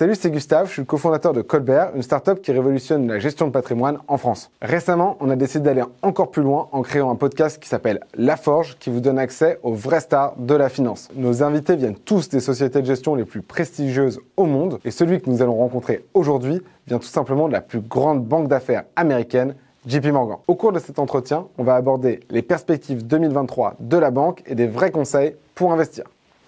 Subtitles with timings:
[0.00, 3.46] Salut, c'est Gustave, je suis le cofondateur de Colbert, une startup qui révolutionne la gestion
[3.46, 4.50] de patrimoine en France.
[4.62, 8.38] Récemment, on a décidé d'aller encore plus loin en créant un podcast qui s'appelle La
[8.38, 11.10] Forge, qui vous donne accès aux vrais stars de la finance.
[11.16, 15.20] Nos invités viennent tous des sociétés de gestion les plus prestigieuses au monde, et celui
[15.20, 19.54] que nous allons rencontrer aujourd'hui vient tout simplement de la plus grande banque d'affaires américaine,
[19.86, 20.38] JP Morgan.
[20.48, 24.54] Au cours de cet entretien, on va aborder les perspectives 2023 de la banque et
[24.54, 26.04] des vrais conseils pour investir.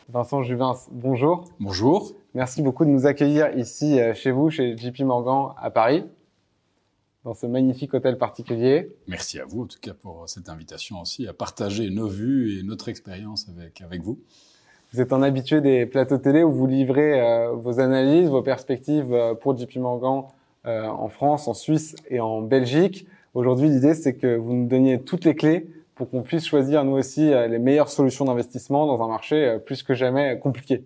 [0.09, 1.45] Vincent Juvin, bonjour.
[1.61, 2.13] Bonjour.
[2.35, 6.05] Merci beaucoup de nous accueillir ici euh, chez vous, chez JP Morgan à Paris,
[7.25, 8.91] dans ce magnifique hôtel particulier.
[9.07, 12.63] Merci à vous en tout cas pour cette invitation aussi à partager nos vues et
[12.65, 14.19] notre expérience avec, avec vous.
[14.93, 19.13] Vous êtes un habitué des plateaux télé où vous livrez euh, vos analyses, vos perspectives
[19.13, 20.25] euh, pour JP Morgan
[20.65, 23.09] en France, en Suisse et en Belgique.
[23.35, 26.93] Aujourd'hui, l'idée, c'est que vous nous donniez toutes les clés pour qu'on puisse choisir nous
[26.93, 30.85] aussi les meilleures solutions d'investissement dans un marché plus que jamais compliqué.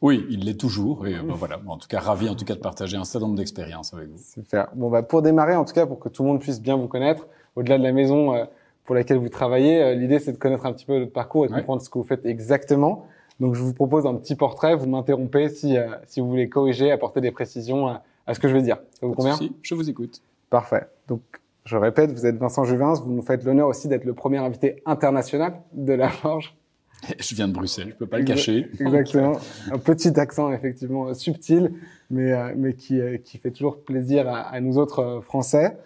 [0.00, 1.06] Oui, il l'est toujours.
[1.06, 3.38] Et ben voilà, en tout cas, ravi en tout cas de partager un certain nombre
[3.38, 4.18] d'expériences avec vous.
[4.18, 4.68] Super.
[4.74, 6.88] Bon, bah, pour démarrer, en tout cas, pour que tout le monde puisse bien vous
[6.88, 8.44] connaître, au-delà de la maison euh,
[8.84, 11.48] pour laquelle vous travaillez, euh, l'idée c'est de connaître un petit peu votre parcours et
[11.48, 13.06] de comprendre ce que vous faites exactement.
[13.40, 14.74] Donc, je vous propose un petit portrait.
[14.74, 17.86] Vous m'interrompez si si vous voulez corriger, apporter des précisions
[18.26, 18.78] à, ce que je vais dire.
[19.00, 19.38] Ça vous convient?
[19.62, 20.22] Je vous écoute.
[20.50, 20.88] Parfait.
[21.06, 21.20] Donc,
[21.68, 22.94] je répète, vous êtes Vincent Juvins.
[22.94, 26.56] Vous nous faites l'honneur aussi d'être le premier invité international de la Forge.
[27.20, 28.66] Je viens de Bruxelles, je peux pas le cacher.
[28.80, 29.38] Exactement.
[29.70, 31.70] Un petit accent effectivement subtil,
[32.10, 35.76] mais euh, mais qui euh, qui fait toujours plaisir à, à nous autres euh, Français.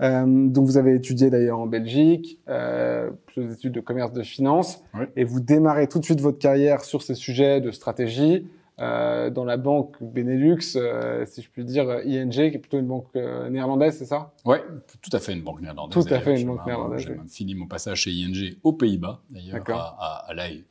[0.00, 4.84] Euh, donc vous avez étudié d'ailleurs en Belgique, euh, des études de commerce de finance,
[5.16, 8.46] et vous démarrez tout de suite votre carrière sur ces sujets de stratégie,
[8.80, 12.86] euh, dans la banque Benelux, euh, si je puis dire ING, qui est plutôt une
[12.86, 14.32] banque euh, néerlandaise, c'est ça?
[14.44, 14.62] Ouais,
[15.02, 16.04] tout à fait une banque néerlandaise.
[16.06, 17.00] Tout à fait une banque néerlandaise.
[17.00, 20.64] J'ai même fini mon passage chez ING aux Pays-Bas, d'ailleurs, à, à, à La Et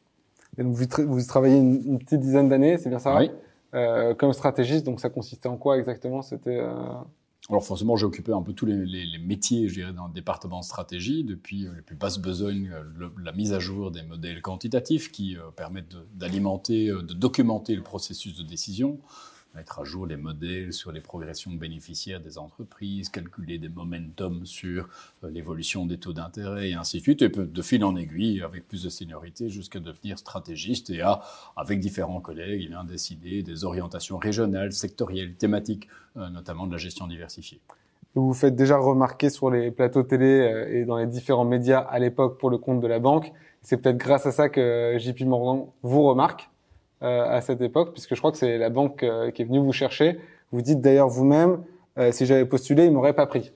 [0.58, 3.18] donc vous, vous travaillez une, une petite dizaine d'années, c'est bien ça?
[3.18, 3.30] Oui.
[3.74, 6.22] Euh, comme stratégiste, donc ça consistait en quoi exactement?
[6.22, 6.58] C'était
[7.50, 11.24] alors forcément, j'ai occupé un peu tous les, métiers, je dirais, dans le département stratégie,
[11.24, 15.38] depuis euh, les plus basses besognes, euh, la mise à jour des modèles quantitatifs qui
[15.38, 19.00] euh, permettent d'alimenter, de, documenter le processus de décision,
[19.58, 24.88] mettre à jour les modèles sur les progressions bénéficiaires des entreprises, calculer des momentum sur
[25.24, 28.68] euh, l'évolution des taux d'intérêt et ainsi de suite, et de fil en aiguille, avec
[28.68, 31.22] plus de seniorité, jusqu'à devenir stratégiste et à,
[31.56, 35.88] avec différents collègues, il a décidé des orientations régionales, sectorielles, thématiques,
[36.18, 37.60] euh, notamment de la gestion diversifiée.
[38.14, 41.80] Vous vous faites déjà remarquer sur les plateaux télé euh, et dans les différents médias
[41.80, 43.34] à l'époque pour le compte de la banque.
[43.64, 46.50] C'est peut-être grâce à ça que JP Morgan vous remarque
[47.02, 49.72] à cette époque, puisque je crois que c'est la banque euh, qui est venue vous
[49.72, 50.20] chercher.
[50.52, 51.64] Vous dites d'ailleurs vous-même,
[51.98, 53.52] euh, si j'avais postulé, ils m'auraient pas pris.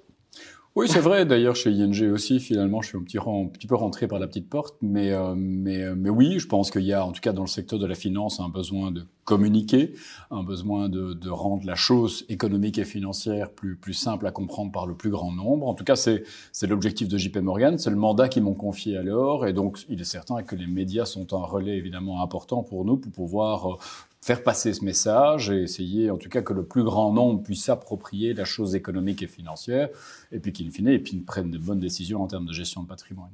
[0.76, 1.26] Oui, c'est vrai.
[1.26, 4.28] D'ailleurs, chez ING aussi, finalement, je suis un petit, un petit peu rentré par la
[4.28, 7.34] petite porte, mais euh, mais mais oui, je pense qu'il y a, en tout cas
[7.34, 9.94] dans le secteur de la finance, un besoin de communiquer,
[10.30, 14.72] un besoin de, de rendre la chose économique et financière plus plus simple à comprendre
[14.72, 15.68] par le plus grand nombre.
[15.68, 16.24] En tout cas, c'est
[16.66, 20.06] l'objectif de JP Morgan, c'est le mandat qu'ils m'ont confié alors, et donc il est
[20.06, 23.78] certain que les médias sont un relais évidemment important pour nous pour pouvoir
[24.22, 27.66] faire passer ce message et essayer en tout cas que le plus grand nombre puisse
[27.66, 29.90] s'approprier la chose économique et financière
[30.32, 32.88] et puis qu'in fine et puis prennent de bonnes décisions en termes de gestion de
[32.88, 33.32] patrimoine.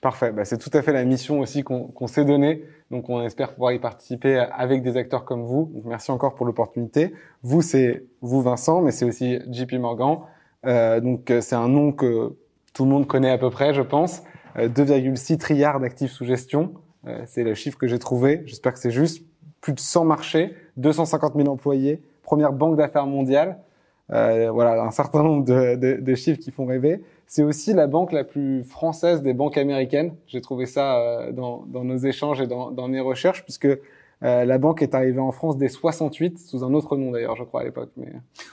[0.00, 2.62] Parfait, bah, c'est tout à fait la mission aussi qu'on qu s'est donnée.
[2.92, 5.72] Donc on espère pouvoir y participer avec des acteurs comme vous.
[5.74, 7.12] Donc merci encore pour l'opportunité.
[7.42, 10.18] Vous, c'est vous Vincent, mais c'est aussi JP Morgan.
[10.66, 12.36] Euh, donc c'est un nom que
[12.72, 14.22] tout le monde connaît à peu près, je pense.
[14.56, 16.74] Euh, 2,6 trilliards d'actifs sous gestion.
[17.06, 18.42] Euh, c'est le chiffre que j'ai trouvé.
[18.46, 19.24] J'espère que c'est juste
[19.60, 23.58] plus de 100 marchés, 250 000 employés, première banque d'affaires mondiale.
[24.10, 27.02] Euh, voilà, un certain nombre de, de, de, chiffres qui font rêver.
[27.26, 30.14] C'est aussi la banque la plus française des banques américaines.
[30.26, 33.68] J'ai trouvé ça euh, dans, dans, nos échanges et dans, dans mes recherches, puisque
[34.22, 37.44] euh, la banque est arrivée en France dès 68, sous un autre nom d'ailleurs, je
[37.44, 37.90] crois, à l'époque.
[37.96, 38.12] Mais...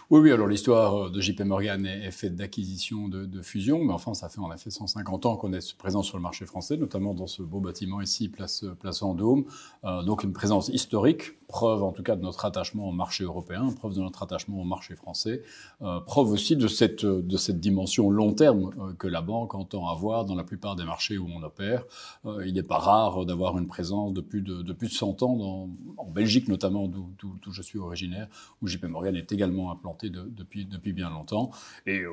[0.09, 4.13] Oui, oui, alors l'histoire de JP Morgan est, faite d'acquisition, de, de, fusion, mais enfin,
[4.13, 7.27] ça fait en effet 150 ans qu'on est présent sur le marché français, notamment dans
[7.27, 9.45] ce beau bâtiment ici, place, place Vendôme.
[9.83, 13.69] Euh, donc une présence historique, preuve en tout cas de notre attachement au marché européen,
[13.75, 15.43] preuve de notre attachement au marché français,
[15.81, 19.87] euh, preuve aussi de cette, de cette dimension long terme euh, que la banque entend
[19.87, 21.83] avoir dans la plupart des marchés où on opère.
[22.25, 25.23] Euh, il n'est pas rare d'avoir une présence de plus de, de, plus de 100
[25.23, 25.54] ans dans
[25.97, 28.27] en Belgique notamment, d'où je suis originaire,
[28.61, 31.51] où JP Morgan est également implanté de, depuis, bien longtemps.
[31.85, 32.11] Et euh,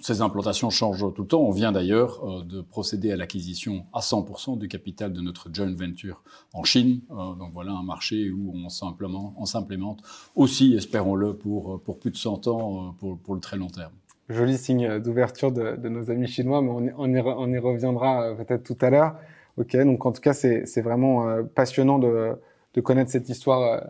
[0.00, 1.42] ces implantations changent tout le temps.
[1.42, 5.74] On vient d'ailleurs euh, de procéder à l'acquisition à 100% du capital de notre joint
[5.74, 6.22] venture
[6.52, 7.00] en Chine.
[7.10, 10.02] Euh, donc voilà un marché où on s'implémente
[10.34, 13.92] aussi, espérons-le, pour, plus de 100 ans, pour, le très long terme
[14.28, 18.88] joli signe d'ouverture de, nos amis chinois, mais on on y reviendra peut-être tout à
[18.88, 19.16] l'heure.
[19.58, 22.34] Ok, donc en tout cas, c'est vraiment passionnant de,
[22.74, 23.82] de connaître cette histoire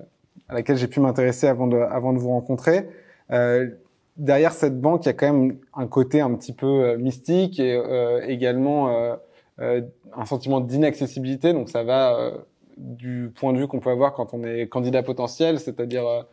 [0.49, 2.88] à laquelle j'ai pu m'intéresser avant de, avant de vous rencontrer.
[3.31, 3.69] Euh,
[4.17, 7.81] derrière cette banque, il y a quand même un côté un petit peu mystique et
[8.26, 9.17] également
[9.58, 11.52] un sentiment d'inaccessibilité.
[11.52, 12.32] Donc ça va
[12.76, 16.26] du point de vue qu'on peut avoir quand on est candidat potentiel, c'est-à-dire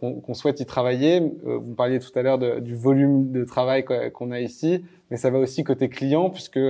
[0.00, 1.20] qu'on souhaite y travailler.
[1.44, 5.38] vous parliez tout à l'heure du volume de travail qu'on a ici, mais ça va
[5.38, 6.60] aussi côté client, puisque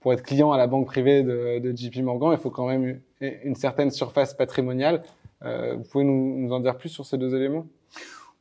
[0.00, 3.00] pour être client à la banque privée de, de JP Morgan, il faut quand même
[3.20, 5.02] une certaine surface patrimoniale.
[5.42, 7.66] Euh, vous pouvez nous, nous en dire plus sur ces deux éléments?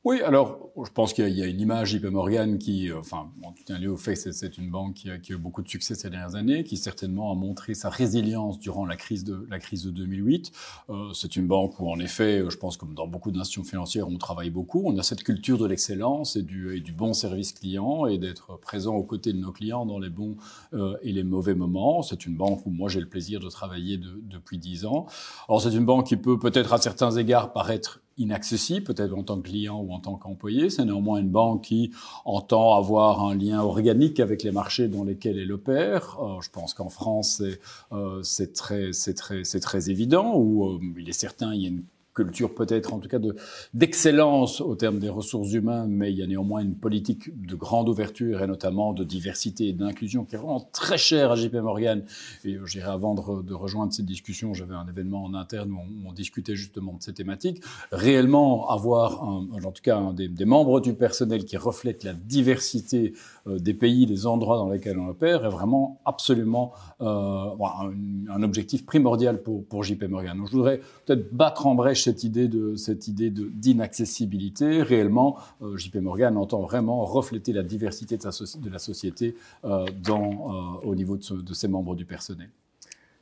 [0.06, 3.52] Oui, alors je pense qu'il y, a une image JP Morgan qui, euh, enfin, en
[3.52, 5.62] tout cas lié au fait que c'est une banque qui a, qui a, eu beaucoup
[5.62, 9.46] de succès ces dernières années, qui certainement a montré sa résilience durant la crise de
[9.50, 10.54] la crise de 2008.
[10.90, 14.18] Euh, c'est une banque où, en effet, je pense comme dans beaucoup d'institutions financières, on
[14.18, 14.84] travaille beaucoup.
[14.86, 18.58] On a cette culture de l'excellence et du, et du bon service client et d'être
[18.58, 20.38] présent aux côtés de nos clients dans les bons
[20.74, 22.04] euh, et les mauvais moments.
[22.04, 25.08] C'est une banque où moi j'ai le plaisir de travailler de, depuis dix ans.
[25.50, 29.38] Alors c'est une banque qui peut peut-être à certains égards paraître inaccessible, peut-être en tant
[29.38, 30.70] que client ou en tant qu'employé.
[30.70, 31.92] C'est néanmoins une banque qui
[32.26, 36.18] entend avoir un lien organique avec les marchés dans lesquels elle opère.
[36.22, 37.42] Euh, je pense qu'en France,
[38.24, 41.84] c'est euh, très, très, très évident, où euh, il est certain, il y a une
[42.14, 43.36] culture peut-être en tout cas de
[43.74, 47.88] d'excellence au terme des ressources humaines, mais il y a néanmoins une politique de grande
[47.88, 52.04] ouverture et notamment de diversité et d'inclusion qui est vraiment très chère à JP Morgan.
[52.44, 55.80] Et je dirais avant de, de rejoindre cette discussion, j'avais un événement en interne où
[56.06, 57.64] on, discutait justement de ces thématiques.
[57.92, 62.14] Réellement avoir, un, en tout cas, un des, des, membres du personnel qui reflète la
[62.14, 63.14] diversité
[63.58, 67.50] des pays, des endroits dans lesquels on opère est vraiment absolument euh,
[68.30, 70.38] un, objectif primordial pour, pour JP Morgan.
[70.38, 74.82] Donc je voudrais peut-être battre en brèche cette idée de cette idée d'inaccessibilité.
[74.82, 79.36] Réellement, euh, JP Morgan entend vraiment refléter la diversité de, la société
[79.66, 80.16] euh, euh,
[80.84, 82.50] au niveau de ses membres du personnel.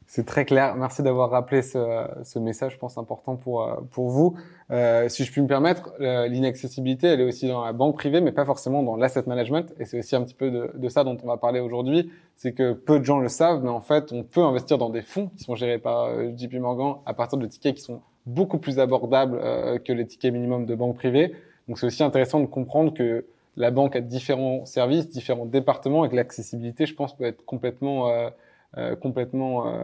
[0.09, 0.75] C'est très clair.
[0.75, 4.37] Merci d'avoir rappelé ce, ce, message, je pense, important pour, pour vous.
[4.71, 8.31] Euh, si je puis me permettre, l'inaccessibilité, elle est aussi dans la banque privée, mais
[8.31, 9.73] pas forcément dans l'asset management.
[9.79, 12.09] Et c'est aussi un petit peu de, de, ça dont on va parler aujourd'hui.
[12.37, 15.01] C'est que peu de gens le savent, mais en fait, on peut investir dans des
[15.01, 18.77] fonds qui sont gérés par JP Morgan à partir de tickets qui sont beaucoup plus
[18.77, 21.33] abordable euh, que les tickets minimum de banque privée.
[21.67, 23.25] Donc c'est aussi intéressant de comprendre que
[23.55, 28.09] la banque a différents services, différents départements et que l'accessibilité, je pense, peut être complètement
[28.09, 28.29] euh,
[28.75, 29.81] euh, complètement euh,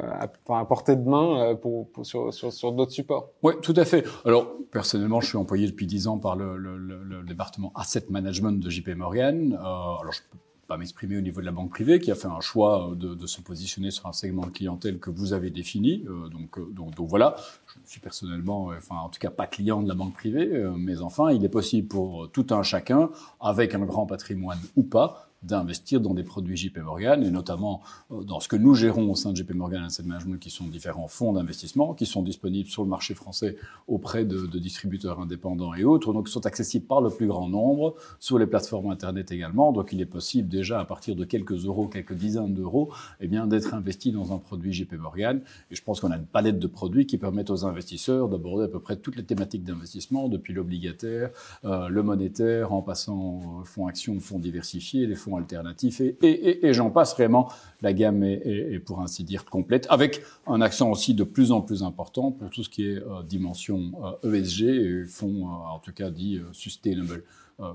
[0.50, 3.30] à, portée de main euh, pour, sur, sur, sur d'autres supports.
[3.42, 4.04] Oui, tout à fait.
[4.26, 8.90] Alors, personnellement, je suis employé depuis 10 ans par le, département Asset Management de JP
[8.90, 9.54] Morgan.
[9.54, 10.38] alors, je peux
[10.68, 13.40] pas m'exprimer au niveau de la banque privée, qui a fait un choix de, se
[13.40, 16.06] positionner sur un segment de clientèle que vous avez défini.
[16.32, 17.38] donc, donc, donc, voilà,
[17.86, 21.32] je suis personnellement, enfin en tout cas pas client de la banque privée, mais enfin
[21.32, 23.10] il est possible pour tout un chacun,
[23.40, 27.82] avec un grand patrimoine ou pas, d'investir dans des produits JP Morgan et notamment
[28.12, 30.66] euh, dans ce que nous gérons au sein de JP Morgan Asset Management qui sont
[30.68, 33.58] différents fonds d'investissement qui sont disponibles sur le marché français
[33.88, 36.14] auprès de, distributeurs indépendants et autres.
[36.14, 39.72] Donc sont accessibles par le plus grand nombre sur les plateformes internet également.
[39.72, 43.48] Donc il est possible déjà à partir de quelques euros quelques dizaines d'euros eh bien
[43.48, 45.42] d'être investi dans un produit JP Morgan.
[45.72, 48.68] Et je pense qu'on a une palette de produits qui permettent aux investisseurs d'aborder à
[48.68, 51.32] peu près toutes les thématiques d'investissement depuis l'obligataire
[51.66, 57.14] euh, le monétaire en passant fonds actions fonds diversifiés les fonds alternatifs et, j'en passe
[57.16, 57.50] vraiment.
[57.82, 61.84] La gamme est, pour ainsi dire complète, avec un accent aussi de plus en plus
[61.84, 63.92] important pour tout ce qui est euh, dimension
[64.24, 67.24] euh, ESG et fonds, euh, en tout cas dit sustainable,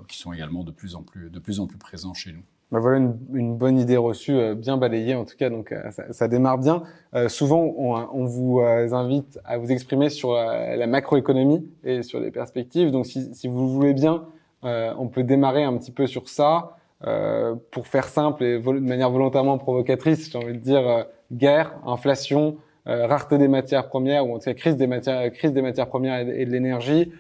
[0.07, 2.43] qui sont également de plus en plus, de plus en plus présents chez nous.
[2.71, 2.99] Ben voilà
[3.33, 5.75] une, bonne idée reçue, bien balayée en tout cas, donc
[6.11, 6.83] ça, démarre bien.
[7.29, 12.91] Souvent, on, vous invite à vous exprimer sur la, macroéconomie et sur les perspectives.
[12.91, 14.27] Donc, si vous voulez bien,
[14.63, 16.78] on peut démarrer un petit peu sur ça.
[17.07, 21.79] Euh, pour faire simple et de manière volontairement provocatrice, j'ai envie de dire euh, guerre,
[21.87, 22.57] inflation,
[22.89, 25.87] euh, rareté des matières premières ou en tout cas crise des matières, crise des matières
[25.87, 27.13] premières et, de l'énergie,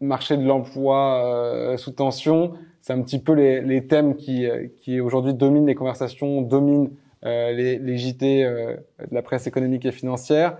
[0.00, 2.52] marché de l'emploi sous tension.
[2.80, 4.46] C'est un petit peu les, les thèmes qui,
[4.80, 6.90] qui aujourd'hui dominent les conversations, dominent
[7.22, 10.58] les, les, JT de la presse économique et financière.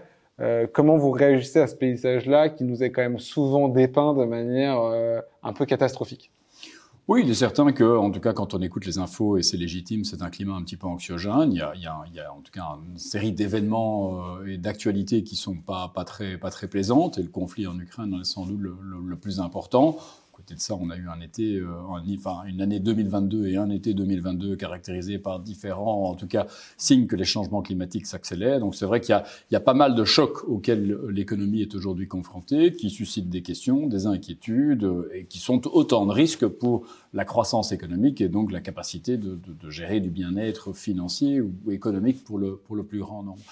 [0.72, 4.80] comment vous réagissez à ce paysage-là qui nous est quand même souvent dépeint de manière
[5.42, 6.30] un peu catastrophique?
[7.08, 9.56] Oui, il est certain que, en tout cas, quand on écoute les infos, et c'est
[9.56, 11.52] légitime, c'est un climat un petit peu anxiogène.
[11.52, 14.36] Il y a, il y a, il y a en tout cas une série d'événements
[14.38, 17.78] euh, et d'actualités qui sont pas, pas, très, pas très plaisantes, et le conflit en
[17.78, 19.98] Ukraine est sans doute le, le plus important
[20.32, 21.68] côté de ça, on a eu un été, euh,
[22.18, 26.46] enfin une année 2022 et un été 2022 caractérisé par différents, en tout cas,
[26.76, 28.60] signes que les changements climatiques s'accélèrent.
[28.60, 32.08] Donc c'est vrai qu'il y, y a, pas mal de chocs auxquels l'économie est aujourd'hui
[32.08, 37.24] confrontée, qui suscitent des questions, des inquiétudes et qui sont autant de risques pour la
[37.24, 42.24] croissance économique et donc la capacité de, de, de gérer du bien-être financier ou économique
[42.24, 43.42] pour le, pour le plus grand nombre.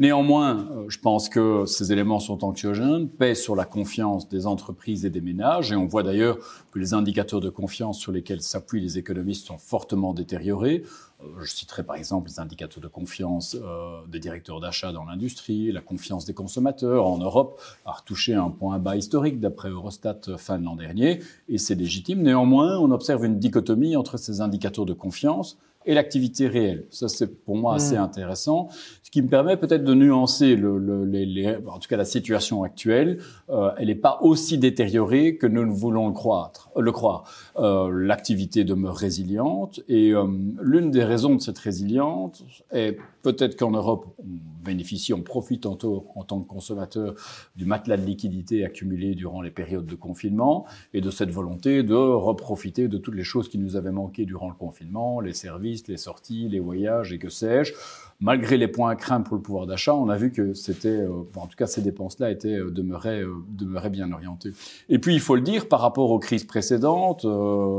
[0.00, 5.04] Néanmoins, euh, je pense que ces éléments sont anxiogènes, pèsent sur la confiance des entreprises
[5.04, 6.38] et des ménages, et on voit d'ailleurs
[6.72, 10.84] que les indicateurs de confiance sur lesquels s'appuient les économistes sont fortement détériorés.
[11.22, 15.72] Euh, je citerai par exemple les indicateurs de confiance euh, des directeurs d'achat dans l'industrie,
[15.72, 20.58] la confiance des consommateurs en Europe a retouché un point bas historique d'après Eurostat fin
[20.58, 22.22] de l'an dernier, et c'est légitime.
[22.22, 26.84] Néanmoins, on observe une dichotomie entre ces indicateurs de confiance et l'activité réelle.
[26.90, 28.02] Ça, c'est pour moi assez hmm.
[28.02, 28.68] intéressant,
[29.02, 32.62] ce qui me permet peut-être de nuancer le, le, les, en tout cas la situation
[32.62, 33.18] actuelle.
[33.48, 36.52] Euh, elle n'est pas aussi détériorée que nous ne voulons le croire.
[36.78, 37.24] Le croire.
[37.56, 40.26] Euh, l'activité demeure résiliente et euh,
[40.60, 45.76] l'une des raisons de cette résilience est peut-être qu'en Europe, on bénéficie, on profite en,
[46.14, 47.14] en tant que consommateur
[47.56, 51.94] du matelas de liquidité accumulé durant les périodes de confinement et de cette volonté de
[51.94, 55.96] reprofiter de toutes les choses qui nous avaient manqué durant le confinement, les services les
[55.96, 57.72] sorties, les voyages et que sais-je
[58.20, 61.24] malgré les points à craindre pour le pouvoir d'achat, on a vu que c'était, euh,
[61.36, 64.52] en tout cas, ces dépenses-là étaient euh, demeuraient, euh, demeuraient bien orientées.
[64.88, 67.26] Et puis, il faut le dire, par rapport aux crises précédentes,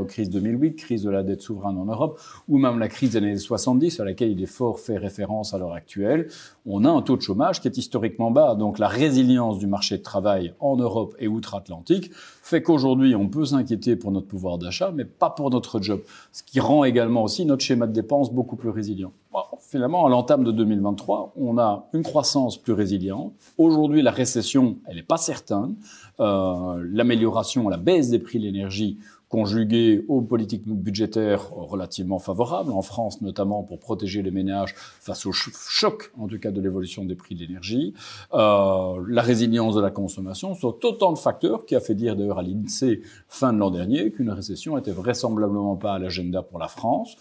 [0.08, 4.00] crise 2008, crise de la dette souveraine en Europe, ou même la crise années 70,
[4.00, 6.28] à laquelle il est fort fait référence à l'heure actuelle,
[6.66, 8.54] on a un taux de chômage qui est historiquement bas.
[8.54, 12.10] Donc, la résilience du marché de travail en Europe et outre-Atlantique
[12.42, 16.02] fait qu'aujourd'hui, on peut s'inquiéter pour notre pouvoir d'achat, mais pas pour notre job.
[16.32, 19.12] Ce qui rend également aussi notre schéma de dépenses beaucoup plus résilient.
[19.60, 23.32] finalement, à l'entame de 2023, on a une croissance plus résiliente.
[23.58, 25.76] Aujourd'hui, la récession, elle n'est pas certaine.
[26.20, 28.98] Euh, L'amélioration, la baisse des prix de l'énergie
[29.32, 35.32] conjuguée aux politiques budgétaires relativement favorables, en France notamment pour protéger les ménages face au
[35.32, 37.94] choc, en tout cas de l'évolution des prix de l'énergie,
[38.34, 42.40] euh, la résilience de la consommation, sont autant de facteurs qui a fait dire d'ailleurs
[42.40, 46.68] à l'INSEE fin de l'an dernier qu'une récession était vraisemblablement pas à l'agenda pour la
[46.68, 47.16] France.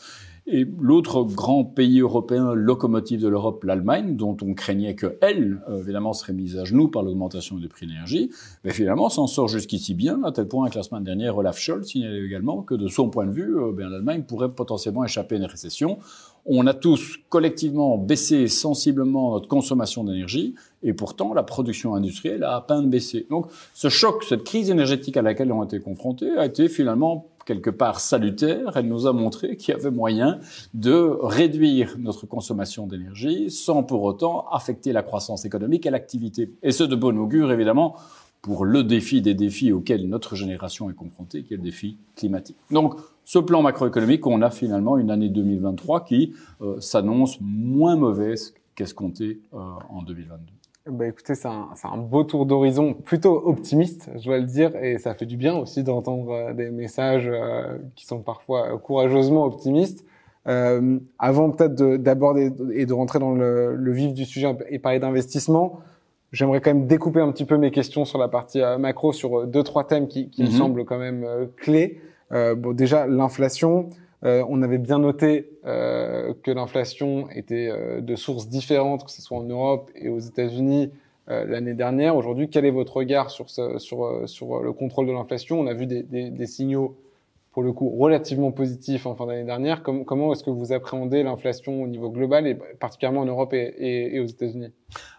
[0.47, 5.81] Et l'autre grand pays européen locomotive de l'Europe, l'Allemagne, dont on craignait que elle, euh,
[5.81, 8.31] évidemment, serait mise à genoux par l'augmentation des prix de l'énergie,
[8.63, 11.85] mais finalement s'en sort jusqu'ici bien, à tel point que la semaine dernière, Olaf Scholz
[11.85, 15.45] signalait également que de son point de vue, euh, l'Allemagne pourrait potentiellement échapper à une
[15.45, 15.99] récession.
[16.45, 22.55] On a tous collectivement baissé sensiblement notre consommation d'énergie, et pourtant la production industrielle a
[22.55, 23.27] à peine baissé.
[23.29, 27.27] Donc ce choc, cette crise énergétique à laquelle on a été confrontés, a été finalement
[27.45, 28.71] quelque part salutaire.
[28.75, 30.39] Elle nous a montré qu'il y avait moyen
[30.73, 36.51] de réduire notre consommation d'énergie sans pour autant affecter la croissance économique et l'activité.
[36.63, 37.95] Et ce de bon augure, évidemment,
[38.41, 42.57] pour le défi des défis auxquels notre génération est confrontée, qui est le défi climatique.
[42.71, 48.55] Donc, ce plan macroéconomique, on a finalement une année 2023 qui euh, s'annonce moins mauvaise
[48.75, 49.57] qu'escomptée euh,
[49.89, 50.60] en 2022.
[50.89, 54.97] Bah écoutez, c'est un, un, beau tour d'horizon plutôt optimiste, je dois le dire, et
[54.97, 60.03] ça fait du bien aussi d'entendre euh, des messages euh, qui sont parfois courageusement optimistes.
[60.47, 64.97] Euh, avant peut-être d'aborder et de rentrer dans le, le, vif du sujet et parler
[64.97, 65.81] d'investissement,
[66.31, 69.61] j'aimerais quand même découper un petit peu mes questions sur la partie macro sur deux
[69.61, 70.53] trois thèmes qui, qui me mhm.
[70.53, 72.01] semblent quand même clés.
[72.31, 73.85] bon, déjà l'inflation.
[74.23, 79.21] Euh, on avait bien noté euh, que l'inflation était euh, de sources différentes, que ce
[79.21, 80.91] soit en Europe et aux États-Unis
[81.27, 82.17] l'année dernière.
[82.17, 85.61] Aujourd'hui, quel est votre regard sur, ce, sur, sur le contrôle de l'inflation?
[85.61, 86.97] On a vu des, des, des, signaux,
[87.53, 89.81] pour le coup, relativement positifs en fin d'année dernière.
[89.81, 94.15] comment est-ce que vous appréhendez l'inflation au niveau global et particulièrement en Europe et, et,
[94.15, 94.73] et aux États-Unis?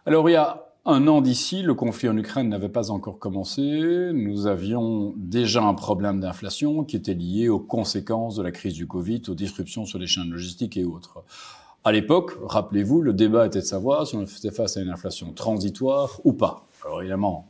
[0.04, 4.10] Alors, il y a un an d'ici, le conflit en Ukraine n'avait pas encore commencé.
[4.12, 8.88] Nous avions déjà un problème d'inflation qui était lié aux conséquences de la crise du
[8.88, 11.22] Covid, aux disruptions sur les chaînes logistiques et autres.
[11.84, 15.32] À l'époque, rappelez-vous, le débat était de savoir si on était face à une inflation
[15.32, 16.66] transitoire ou pas.
[16.84, 17.48] Alors évidemment,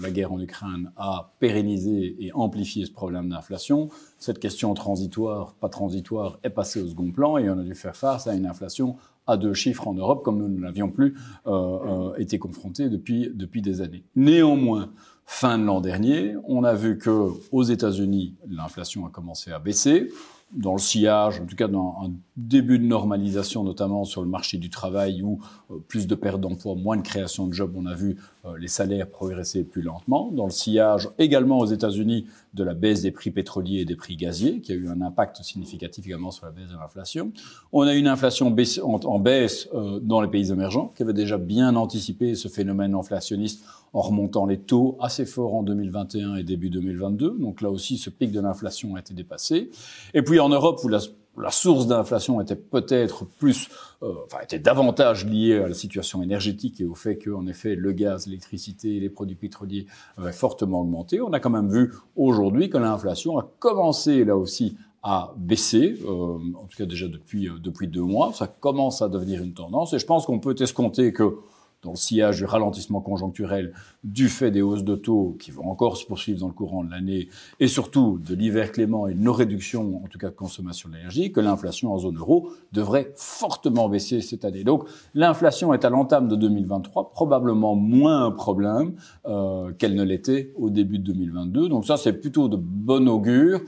[0.00, 3.90] la guerre en Ukraine a pérennisé et amplifié ce problème d'inflation.
[4.18, 7.96] Cette question transitoire, pas transitoire, est passée au second plan et on a dû faire
[7.96, 8.96] face à une inflation
[9.30, 11.14] à deux chiffres en Europe, comme nous ne l'avions plus
[11.46, 14.04] euh, euh, été confrontés depuis, depuis des années.
[14.16, 14.90] Néanmoins,
[15.24, 20.10] fin de l'an dernier, on a vu que aux États-Unis, l'inflation a commencé à baisser
[20.52, 24.58] dans le sillage, en tout cas dans un début de normalisation, notamment sur le marché
[24.58, 25.38] du travail, où
[25.70, 28.16] euh, plus de pertes d'emplois, moins de création de jobs, on a vu
[28.58, 30.30] les salaires progresser plus lentement.
[30.32, 34.16] Dans le sillage également aux États-Unis de la baisse des prix pétroliers et des prix
[34.16, 37.32] gaziers, qui a eu un impact significatif également sur la baisse de l'inflation.
[37.72, 41.76] On a une inflation en, baisse euh, dans les pays émergents, qui avait déjà bien
[41.76, 47.36] anticipé ce phénomène inflationniste en remontant les taux assez forts en 2021 et début 2022.
[47.38, 49.70] Donc là aussi, ce pic de l'inflation a été dépassé.
[50.14, 50.88] Et puis en Europe, où
[51.36, 53.68] la, source d'inflation était peut-être plus,
[54.02, 57.92] euh, enfin était davantage liée à la situation énergétique et au fait qu'en effet le
[57.92, 61.20] gaz, l'électricité, les produits pétroliers avaient fortement augmenté.
[61.20, 66.38] On a quand même vu aujourd'hui que l'inflation a commencé là aussi à baisser, euh,
[66.56, 68.32] en tout cas déjà depuis euh, depuis deux mois.
[68.34, 71.38] Ça commence à devenir une tendance et je pense qu'on peut escompter que
[71.82, 73.72] dans le sillage du ralentissement conjoncturel
[74.04, 76.90] du fait des hausses de taux qui vont encore se poursuivre dans le courant de
[76.90, 80.90] l'année et surtout de l'hiver clément et de nos réductions, en tout cas de consommation
[80.90, 84.64] d'énergie, que l'inflation en zone euro devrait fortement baisser cette année.
[84.64, 84.84] Donc
[85.14, 88.94] l'inflation est à l'entame de 2023 probablement moins un problème
[89.26, 91.68] euh, qu'elle ne l'était au début de 2022.
[91.68, 93.60] Donc ça, c'est plutôt de bon augure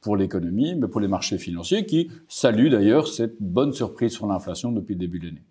[0.00, 4.70] pour l'économie, mais pour les marchés financiers qui saluent d'ailleurs cette bonne surprise sur l'inflation
[4.70, 5.42] depuis le début de l'année.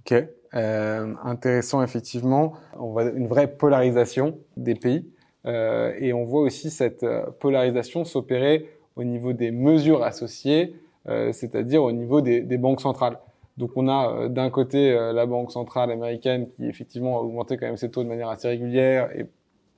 [0.00, 2.54] Ok, euh, intéressant effectivement.
[2.78, 5.06] On voit une vraie polarisation des pays
[5.46, 10.76] euh, et on voit aussi cette euh, polarisation s'opérer au niveau des mesures associées,
[11.08, 13.18] euh, c'est-à-dire au niveau des, des, banques centrales.
[13.56, 17.56] Donc on a euh, d'un côté euh, la banque centrale américaine qui effectivement a augmenté
[17.56, 19.26] quand même ses taux de manière assez régulière et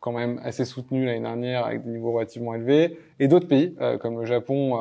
[0.04, 4.20] quand même assez soutenu l'année dernière avec des niveaux relativement élevés, et d'autres pays comme
[4.20, 4.78] le Japon,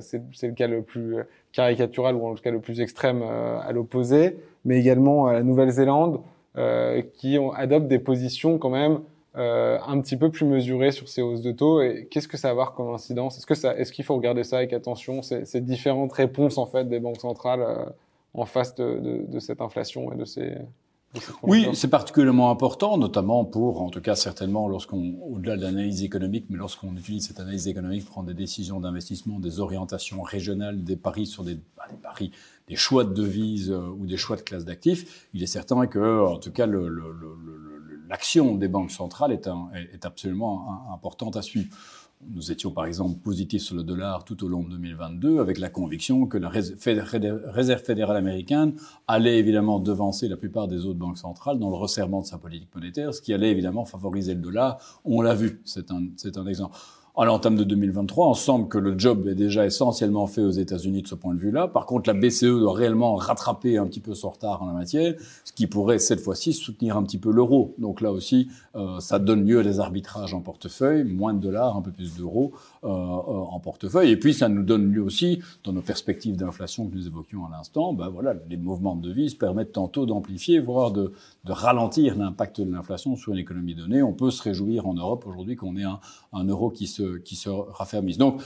[0.00, 1.16] c'est le cas le plus
[1.52, 6.20] caricatural ou en tout cas le plus extrême à l'opposé, mais également la Nouvelle-Zélande
[7.14, 9.00] qui ont, adoptent des positions quand même
[9.34, 11.80] euh, un petit peu plus mesuré sur ces hausses de taux.
[11.80, 13.38] Et qu'est-ce que ça va avoir comme incidence?
[13.38, 15.22] Est-ce que est-ce qu'il faut regarder ça avec attention?
[15.22, 17.86] Ces, ces, différentes réponses en fait des banques centrales euh,
[18.34, 20.52] en face de, de, de, cette inflation et de ces
[21.42, 26.46] oui, c'est particulièrement important, notamment pour, en tout cas certainement, lorsqu'on, au-delà de l'analyse économique,
[26.48, 30.96] mais lorsqu'on utilise cette analyse économique pour prendre des décisions d'investissement, des orientations régionales, des
[30.96, 32.30] paris sur des, bah, des paris,
[32.68, 36.24] des choix de devises euh, ou des choix de classes d'actifs, il est certain que,
[36.24, 37.71] en tout cas, le, le, le
[38.12, 41.74] l'action des banques centrales est, absolument importante à suivre.
[42.28, 45.70] Nous étions par exemple positifs sur le dollar tout au long de 2022 avec la
[45.70, 48.74] conviction que la Réserve fédérale américaine
[49.08, 52.72] allait évidemment devancer la plupart des autres banques centrales dans le resserrement de sa politique
[52.74, 55.00] monétaire, ce qui allait évidemment favoriser le dollar.
[55.06, 56.76] On l'a vu, c'est un exemple
[57.14, 58.28] à l'entame de 2023.
[58.28, 61.38] On semble que le job est déjà essentiellement fait aux États-Unis de ce point de
[61.38, 61.68] vue-là.
[61.68, 65.14] Par contre, la BCE doit réellement rattraper un petit peu son retard en la matière,
[65.44, 67.74] ce qui pourrait cette fois-ci soutenir un petit peu l'euro.
[67.76, 71.76] Donc là aussi, euh, ça donne lieu à des arbitrages en portefeuille, moins de dollars,
[71.76, 74.10] un peu plus d'euros euh, euh, en portefeuille.
[74.10, 77.50] Et puis ça nous donne lieu aussi, dans nos perspectives d'inflation que nous évoquions à
[77.50, 81.12] l'instant, ben voilà, les mouvements de devises permettent tantôt d'amplifier, voire de,
[81.44, 84.02] de ralentir l'impact de l'inflation sur une économie donnée.
[84.02, 86.00] On peut se réjouir en Europe aujourd'hui qu'on ait un,
[86.32, 88.18] un euro qui se qui se raffermissent.
[88.18, 88.42] Donc,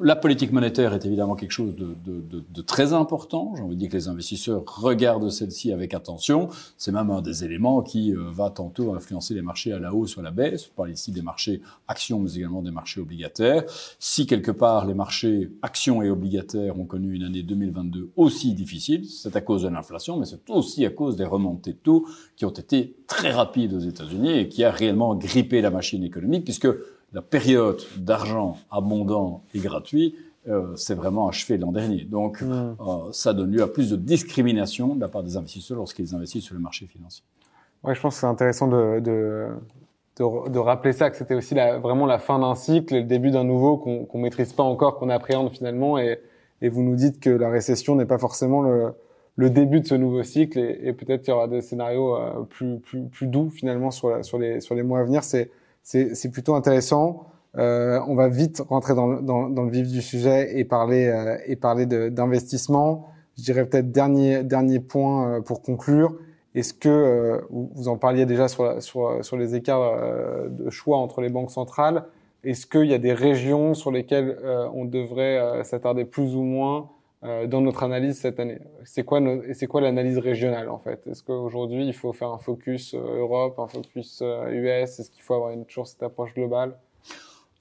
[0.00, 3.54] la politique monétaire est évidemment quelque chose de, de, très important.
[3.56, 6.48] J'ai envie de dire que les investisseurs regardent celle-ci avec attention.
[6.76, 10.16] C'est même un des éléments qui euh, va tantôt influencer les marchés à la hausse
[10.16, 10.66] ou à la baisse.
[10.66, 13.64] Je parle ici des marchés actions, mais également des marchés obligataires.
[13.98, 19.06] Si quelque part les marchés actions et obligataires ont connu une année 2022 aussi difficile,
[19.06, 22.44] c'est à cause de l'inflation, mais c'est aussi à cause des remontées de taux qui
[22.44, 26.68] ont été très rapides aux États-Unis et qui a réellement grippé la machine économique, puisque
[27.12, 30.14] la période d'argent abondant et gratuit,
[30.48, 32.04] euh, c'est vraiment achevé l'an dernier.
[32.04, 32.76] Donc, mm.
[32.80, 36.44] euh, ça donne lieu à plus de discrimination de la part des investisseurs lorsqu'ils investissent
[36.44, 37.24] sur le marché financier.
[37.82, 39.48] Ouais, je pense que c'est intéressant de, de,
[40.18, 43.30] de, de, rappeler ça, que c'était aussi la, vraiment la fin d'un cycle, le début
[43.30, 45.98] d'un nouveau qu'on qu'on maîtrise pas encore, qu'on appréhende finalement.
[45.98, 46.20] Et,
[46.62, 48.92] et vous nous dites que la récession n'est pas forcément le,
[49.36, 52.42] le début de ce nouveau cycle, et, et peut-être qu'il y aura des scénarios euh,
[52.48, 55.24] plus, plus, plus doux finalement sur, sur, les, sur les mois à venir.
[55.24, 55.50] C'est
[55.82, 57.26] c'est plutôt intéressant.
[57.56, 61.36] Euh, on va vite rentrer dans, dans, dans, le vif du sujet et parler euh,
[61.46, 63.08] et parler d'investissement.
[63.36, 66.14] Je dirais peut-être dernier dernier point euh, pour conclure.
[66.54, 70.98] Est-ce que euh, vous en parliez déjà sur, sur, sur les écarts euh, de choix
[70.98, 72.04] entre les banques centrales
[72.44, 74.38] Est-ce qu'il y a des régions sur lesquelles
[74.72, 78.58] on devrait s'attarder plus ou moins euh, dans notre analyse cette année.
[78.84, 79.20] C'est quoi,
[79.68, 81.06] quoi l'analyse régionale en fait?
[81.06, 85.22] Est-ce qu'aujourd'hui il faut faire un focus euh, Europe, un focus US euh, Est-ce qu'il
[85.22, 86.78] faut avoir toujours cette approche globale?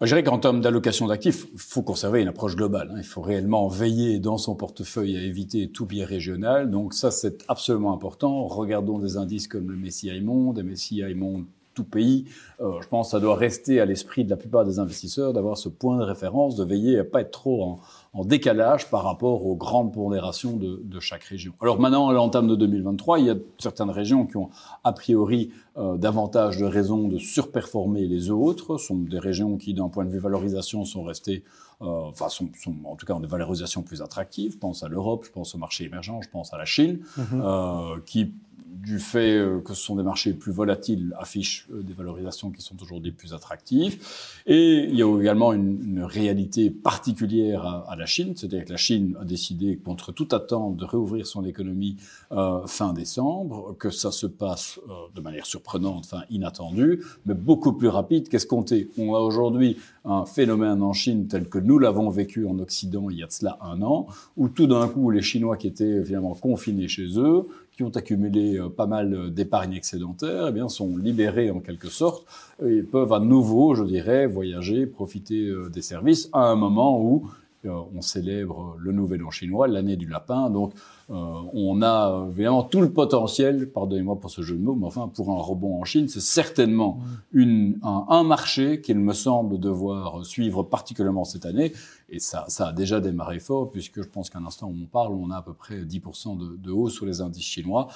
[0.01, 2.89] Je dirais qu'en termes d'allocation d'actifs, il faut conserver une approche globale.
[2.93, 2.99] Hein.
[2.99, 6.71] Il faut réellement veiller dans son portefeuille à éviter tout biais régional.
[6.71, 8.47] Donc ça, c'est absolument important.
[8.47, 11.47] Regardons des indices comme le MSCI Monde, MSCI Monde
[11.79, 12.25] tout pays.
[12.59, 15.57] Euh, je pense que ça doit rester à l'esprit de la plupart des investisseurs d'avoir
[15.57, 17.79] ce point de référence, de veiller à pas être trop en,
[18.13, 21.53] en décalage par rapport aux grandes pondérations de, de, chaque région.
[21.61, 24.49] Alors maintenant, à l'entame de 2023, il y a certaines régions qui ont
[24.83, 28.77] a priori euh, davantage de raisons de surperformer les autres.
[28.77, 31.43] Ce sont des régions qui, d'un point de vue valorisation, sont restées,
[31.81, 34.53] euh, enfin, sont, sont, en tout cas ont des valorisations plus attractives.
[34.53, 37.41] Je pense à l'Europe, je pense au marché émergent, je pense à la Chine, mm-hmm.
[37.41, 38.33] euh, qui
[38.69, 42.61] du fait euh, que ce sont des marchés plus volatiles, affichent euh, des valorisations qui
[42.61, 43.97] sont aujourd'hui plus attractives.
[44.45, 49.17] Et il y a également une, réalité particulière à, la Chine, c'est-à-dire que la Chine
[49.19, 51.97] a décidé, contre toute attente, de réouvrir son économie
[52.31, 54.79] euh, fin décembre, que ça se passe
[55.13, 58.89] de manière surprenante, enfin inattendue, mais beaucoup plus rapide qu'escompté.
[58.97, 63.17] On a aujourd'hui un phénomène en Chine tel que nous l'avons vécu en Occident il
[63.17, 66.33] y a de cela un an, où tout d'un coup les Chinois qui étaient finalement
[66.33, 67.45] confinés chez eux,
[67.79, 72.25] qui ont accumulé pas mal d'épargne excédentaire, eh bien, sont libérés en quelque sorte
[72.61, 77.29] et peuvent à nouveau, je dirais, voyager, profiter des services à un moment où
[77.65, 80.49] on célèbre le Nouvel An chinois, l'année du lapin.
[80.49, 80.73] Donc,
[81.09, 81.13] euh,
[81.53, 85.29] on a évidemment tout le potentiel, pardonnez-moi pour ce jeu de mots, mais enfin, pour
[85.29, 86.99] un rebond en Chine, c'est certainement
[87.33, 91.73] une, un, marché qu'il me semble devoir suivre particulièrement cette année.
[92.11, 95.13] Et ça, ça a déjà démarré fort, puisque je pense qu'à l'instant où on parle,
[95.13, 97.87] on a à peu près 10% de, de hausse sur les indices chinois.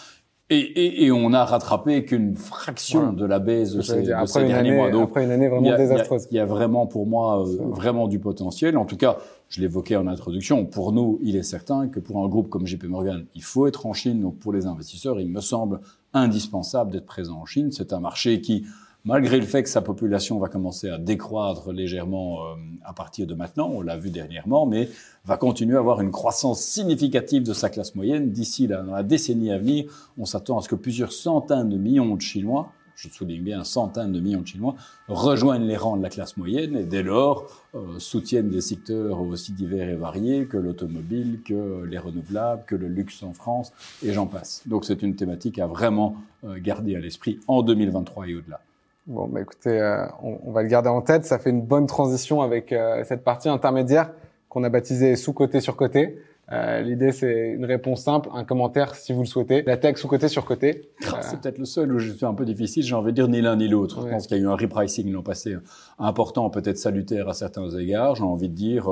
[0.50, 4.46] Et, et, et, on a rattrapé qu'une fraction de la baisse de ces, de ces
[4.46, 4.92] derniers mois.
[4.92, 6.28] Donc, après une année vraiment désastreuse.
[6.32, 8.78] Il y, a vraiment pour moi euh, vraiment du potentiel.
[8.78, 10.66] En tout cas, je l'évoquais en introduction.
[10.66, 13.86] Pour nous, il est certain que pour un groupe comme JP Morgan, il faut être
[13.86, 14.22] en Chine.
[14.22, 15.80] Donc pour les investisseurs, il me semble
[16.14, 17.72] indispensable d'être présent en Chine.
[17.72, 18.66] C'est un marché qui
[19.06, 23.34] malgré le fait que sa population va commencer à décroître légèrement euh, à partir de
[23.34, 24.90] maintenant, on l'a vu dernièrement, mais
[25.26, 28.32] va continuer à avoir une croissance significative de sa classe moyenne.
[28.32, 29.86] D'ici la, la décennie à venir,
[30.18, 34.12] on s'attend à ce que plusieurs centaines de millions de Chinois, je souligne bien centaines
[34.12, 34.76] de millions de Chinois,
[35.08, 39.52] rejoignent les rangs de la classe moyenne et dès lors euh, soutiennent des secteurs aussi
[39.52, 44.28] divers et variés que l'automobile, que les renouvelables, que le luxe en France, et j'en
[44.28, 44.62] passe.
[44.68, 48.62] Donc c'est une thématique à vraiment euh, garder à l'esprit en 2023 et au-delà.
[49.06, 51.26] Bon, bah écoutez, euh, on, on, va le garder en tête.
[51.26, 54.12] Ça fait une bonne transition avec euh, cette partie intermédiaire
[54.48, 56.20] qu'on a baptisée sous-côté sur côté.
[56.52, 59.64] Euh, L'idée, c'est une réponse simple, un commentaire si vous le souhaitez.
[59.64, 60.90] La tech sous-côté sur côté.
[61.08, 62.84] Ah, c'est peut-être le seul où je suis un peu difficile.
[62.84, 64.06] J'ai envie de dire ni l'un ni l'autre.
[64.06, 65.58] Je pense qu'il y a eu un repricing l'an passé
[66.00, 68.16] important, peut-être salutaire à certains égards.
[68.16, 68.90] J'ai envie de dire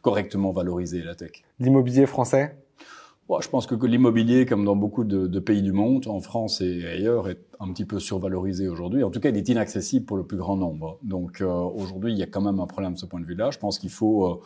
[0.00, 1.42] correctement valorisé la tech.
[1.60, 2.54] L'immobilier français
[3.40, 7.28] je pense que l'immobilier, comme dans beaucoup de, pays du monde, en France et ailleurs,
[7.28, 9.04] est un petit peu survalorisé aujourd'hui.
[9.04, 10.98] En tout cas, il est inaccessible pour le plus grand nombre.
[11.02, 13.50] Donc euh, aujourd'hui, il y a quand même un problème de ce point de vue-là.
[13.50, 14.40] Je pense qu'il faut, euh,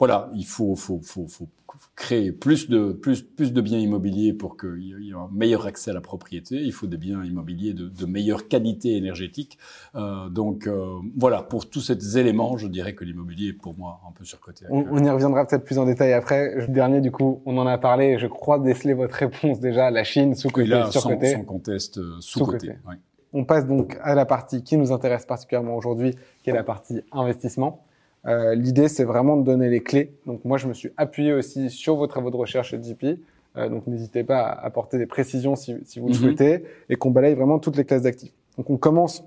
[0.00, 1.46] voilà, il faut, faut, faut, faut
[1.94, 5.90] créer plus de, plus, plus de biens immobiliers pour qu'il y ait un meilleur accès
[5.90, 6.56] à la propriété.
[6.56, 9.58] Il faut des biens immobiliers de, de meilleure qualité énergétique.
[9.94, 10.86] Euh, donc euh,
[11.18, 14.64] voilà, pour tous ces éléments, je dirais que l'immobilier est pour moi un peu surcoté.
[14.70, 16.54] On, on, y reviendra peut-être plus en détail après.
[16.54, 18.18] Le dernier, du coup, on en a parlé.
[18.18, 19.90] Je crois déceler votre réponse déjà.
[19.90, 21.32] La Chine sous-côté, sur-côté.
[21.32, 22.68] Sans, sans conteste, euh, sous-côté.
[22.68, 22.96] Sous oui.
[23.34, 27.02] On passe donc à la partie qui nous intéresse particulièrement aujourd'hui, qui est la partie
[27.12, 27.84] investissement.
[28.26, 30.12] Euh, L'idée, c'est vraiment de donner les clés.
[30.26, 33.18] Donc moi, je me suis appuyé aussi sur vos travaux de recherche chez JP.
[33.56, 36.20] Euh, donc n'hésitez pas à apporter des précisions si, si vous le mm -hmm.
[36.20, 38.32] souhaitez et qu'on balaye vraiment toutes les classes d'actifs.
[38.56, 39.24] Donc on commence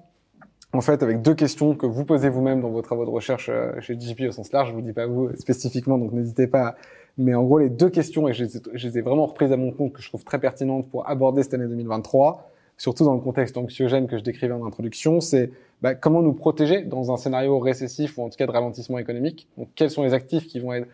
[0.71, 3.79] en fait avec deux questions que vous posez vous-même dans vos travaux de recherche euh,
[3.82, 4.69] chez JP au sens large.
[4.69, 6.75] Je vous dis pas vous spécifiquement, donc n'hésitez pas.
[7.17, 9.51] Mais en gros, les deux questions, et je les, ai, je les ai vraiment reprises
[9.51, 13.13] à mon compte, que je trouve très pertinentes pour aborder cette année 2023, surtout dans
[13.13, 17.17] le contexte anxiogène que je décrivais en introduction, c'est bah, comment nous protéger dans un
[17.17, 19.47] scénario récessif ou en tout cas de ralentissement économique.
[19.57, 20.86] Donc, quels sont les actifs qui vont,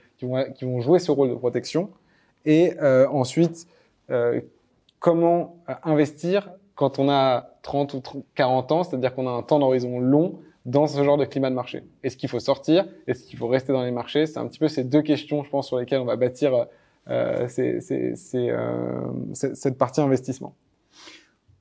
[0.82, 1.90] jouer ce rôle de protection
[2.46, 3.68] Et euh, ensuite,
[4.10, 4.42] euh,
[5.00, 8.02] comment euh, investir quand on a 30 ou
[8.36, 11.56] 40 ans, c'est-à-dire qu'on a un temps d'horizon long dans ce genre de climat de
[11.56, 12.88] marché Est-ce qu'il faut sortir?
[13.06, 14.26] Est-ce qu'il faut rester dans les marchés?
[14.26, 16.68] C'est un petit peu ces deux questions, je pense, sur lesquelles on va bâtir
[17.08, 18.38] cette
[19.78, 20.54] partie investissement.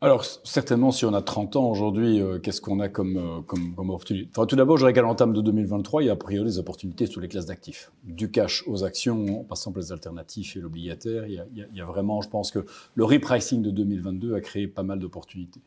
[0.00, 3.74] Alors certainement, si on a 30 ans aujourd'hui, euh, qu'est-ce qu'on a comme, euh, comme,
[3.74, 6.16] comme opportunité enfin, Tout d'abord, je dirais qu'à l'entame de 2023, il y a a
[6.16, 7.90] priori des opportunités sur les classes d'actifs.
[8.04, 11.84] Du cash aux actions, en passant par les alternatifs et l'obligataire, il, il, y a
[11.84, 15.62] vraiment, je pense que le repricing de 2022 a créé pas mal d'opportunités.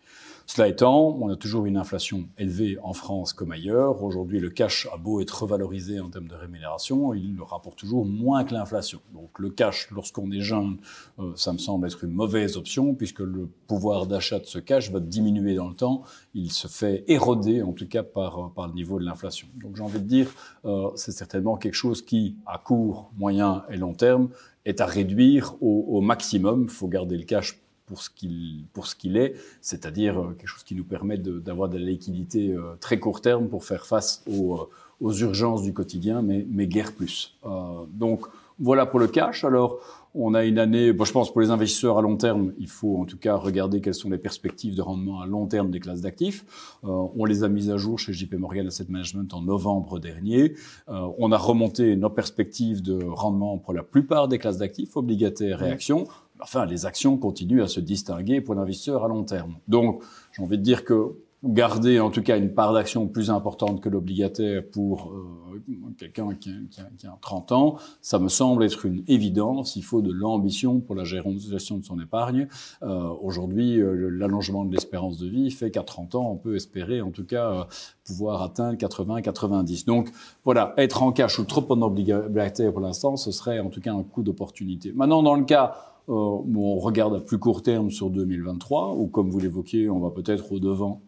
[0.53, 4.03] Cela étant, on a toujours une inflation élevée en France comme ailleurs.
[4.03, 8.43] Aujourd'hui, le cash a beau être revalorisé en termes de rémunération, il rapporte toujours moins
[8.43, 8.99] que l'inflation.
[9.13, 10.75] Donc le cash, lorsqu'on est jeune,
[11.19, 14.91] euh, ça me semble être une mauvaise option puisque le pouvoir d'achat de ce cash
[14.91, 16.01] va diminuer dans le temps.
[16.33, 19.47] Il se fait éroder, en tout cas par, par le niveau de l'inflation.
[19.55, 20.27] Donc j'ai envie de dire,
[20.65, 24.27] euh, c'est certainement quelque chose qui, à court, moyen et long terme,
[24.65, 26.63] est à réduire au, au maximum.
[26.63, 27.57] Il faut garder le cash
[27.91, 31.67] pour ce qu'il pour ce qu'il est, c'est-à-dire euh, quelque chose qui nous permet d'avoir
[31.67, 34.69] de, de, la liquidité euh, très court terme pour faire face aux, euh,
[35.01, 37.37] aux urgences du quotidien, mais mais guère plus.
[37.45, 38.27] Euh, donc
[38.59, 39.43] voilà pour le cash.
[39.43, 39.79] Alors
[40.13, 42.97] on a une année, bon, je pense pour les investisseurs à long terme, il faut
[42.97, 46.01] en tout cas regarder quelles sont les perspectives de rendement à long terme des classes
[46.01, 46.43] d'actifs.
[46.83, 50.55] Euh, on les a mises à jour chez JP Morgan Asset Management en novembre dernier.
[50.89, 55.63] Euh, on a remonté nos perspectives de rendement pour la plupart des classes d'actifs, obligataires
[55.63, 56.07] et actions.
[56.41, 59.55] Enfin, les actions continuent à se distinguer pour l'investisseur à long terme.
[59.67, 63.81] Donc, j'ai envie de dire que garder en tout cas une part d'action plus importante
[63.81, 65.63] que l'obligataire pour euh,
[65.97, 69.75] quelqu'un qui, qui, a 30 ans, ça me semble être une évidence.
[69.75, 72.47] Il faut de l'ambition pour la gestion de son épargne.
[72.83, 77.01] Euh, Aujourd'hui, euh, l'allongement de l'espérance de vie fait qu'à 30 ans, on peut espérer
[77.01, 77.63] en tout cas euh,
[78.05, 79.85] pouvoir atteindre 80-90.
[79.85, 80.09] Donc
[80.43, 83.93] voilà, être en cash ou trop en obligataire pour l'instant, ce serait en tout cas
[83.93, 84.91] un coup d'opportunité.
[84.93, 85.75] Maintenant, dans le cas
[86.09, 89.99] euh, où on regarde à plus court terme sur 2023, ou comme vous l'évoquiez, on
[89.99, 91.01] va peut-être au devant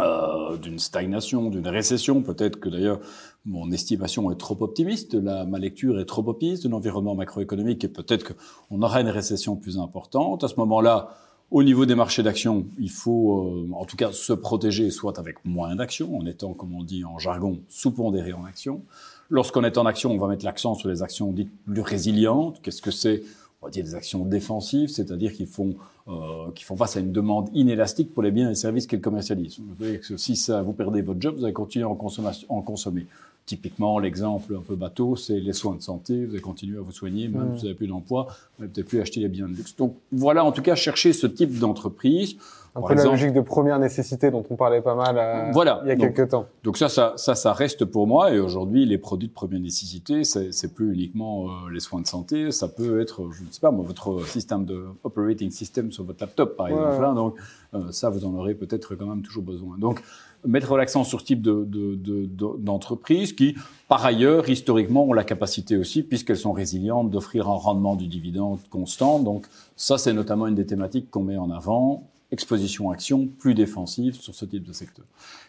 [0.00, 2.22] euh, d'une stagnation, d'une récession.
[2.22, 3.00] Peut-être que d'ailleurs
[3.44, 8.34] mon estimation est trop optimiste, ma lecture est trop optimiste de l'environnement macroéconomique et peut-être
[8.34, 10.44] qu'on aura une récession plus importante.
[10.44, 11.16] À ce moment-là,
[11.52, 15.44] au niveau des marchés d'actions, il faut euh, en tout cas se protéger, soit avec
[15.44, 18.80] moins d'actions, en étant, comme on dit en jargon, sous-pondéré en action.
[19.28, 22.60] Lorsqu'on est en action, on va mettre l'accent sur les actions dites plus résilientes.
[22.62, 23.22] Qu'est-ce que c'est
[23.62, 25.76] on va dire des actions défensives, c'est-à-dire qu'ils font,
[26.08, 29.60] euh, font face à une demande inélastique pour les biens et services qu'ils commercialisent.
[29.60, 33.06] Vous si ça, vous perdez votre job, vous allez continuer à en consommer.
[33.44, 36.24] Typiquement, l'exemple un peu bateau, c'est les soins de santé.
[36.24, 38.86] Vous allez continuer à vous soigner, même si vous n'avez plus d'emploi, vous n'allez peut-être
[38.86, 39.74] plus acheter les biens de luxe.
[39.76, 42.36] Donc voilà, en tout cas, chercher ce type d'entreprise.
[42.74, 45.90] Un peu la logique de première nécessité dont on parlait pas mal euh, il y
[45.90, 46.46] a quelques temps.
[46.64, 48.32] Donc ça, ça, ça, ça reste pour moi.
[48.32, 52.50] Et aujourd'hui, les produits de première nécessité, c'est plus uniquement euh, les soins de santé.
[52.50, 56.22] Ça peut être, je ne sais pas, moi, votre système de operating system sur votre
[56.22, 57.04] laptop, par exemple.
[57.04, 57.12] Hein.
[57.12, 57.34] donc
[57.74, 59.76] euh, ça, vous en aurez peut-être quand même toujours besoin.
[59.76, 60.00] Donc
[60.44, 63.54] mettre l'accent sur ce type d'entreprise de, de, qui,
[63.88, 68.58] par ailleurs, historiquement, ont la capacité aussi, puisqu'elles sont résilientes, d'offrir un rendement du dividende
[68.70, 69.20] constant.
[69.20, 74.14] Donc ça, c'est notamment une des thématiques qu'on met en avant exposition action plus défensive
[74.14, 75.04] sur ce type de secteur.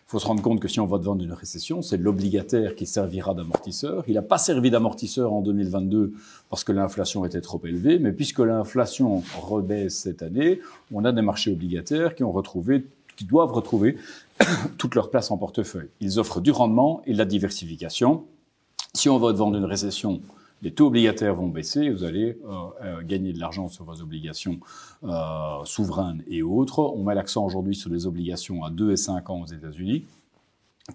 [0.05, 2.85] Il faut se rendre compte que si on va devant une récession, c'est l'obligataire qui
[2.85, 4.03] servira d'amortisseur.
[4.07, 6.13] Il n'a pas servi d'amortisseur en 2022
[6.49, 10.59] parce que l'inflation était trop élevée, mais puisque l'inflation rebaisse cette année,
[10.91, 13.95] on a des marchés obligataires qui ont retrouvé, qui doivent retrouver
[14.77, 15.89] toute leur place en portefeuille.
[15.99, 18.25] Ils offrent du rendement et de la diversification.
[18.93, 20.21] Si on va devant une récession,
[20.63, 22.53] les taux obligataires vont baisser, vous allez euh,
[22.83, 24.59] euh, gagner de l'argent sur vos obligations
[25.03, 25.09] euh,
[25.65, 26.79] souveraines et autres.
[26.79, 30.05] On met l'accent aujourd'hui sur les obligations à 2 et 5 ans aux États-Unis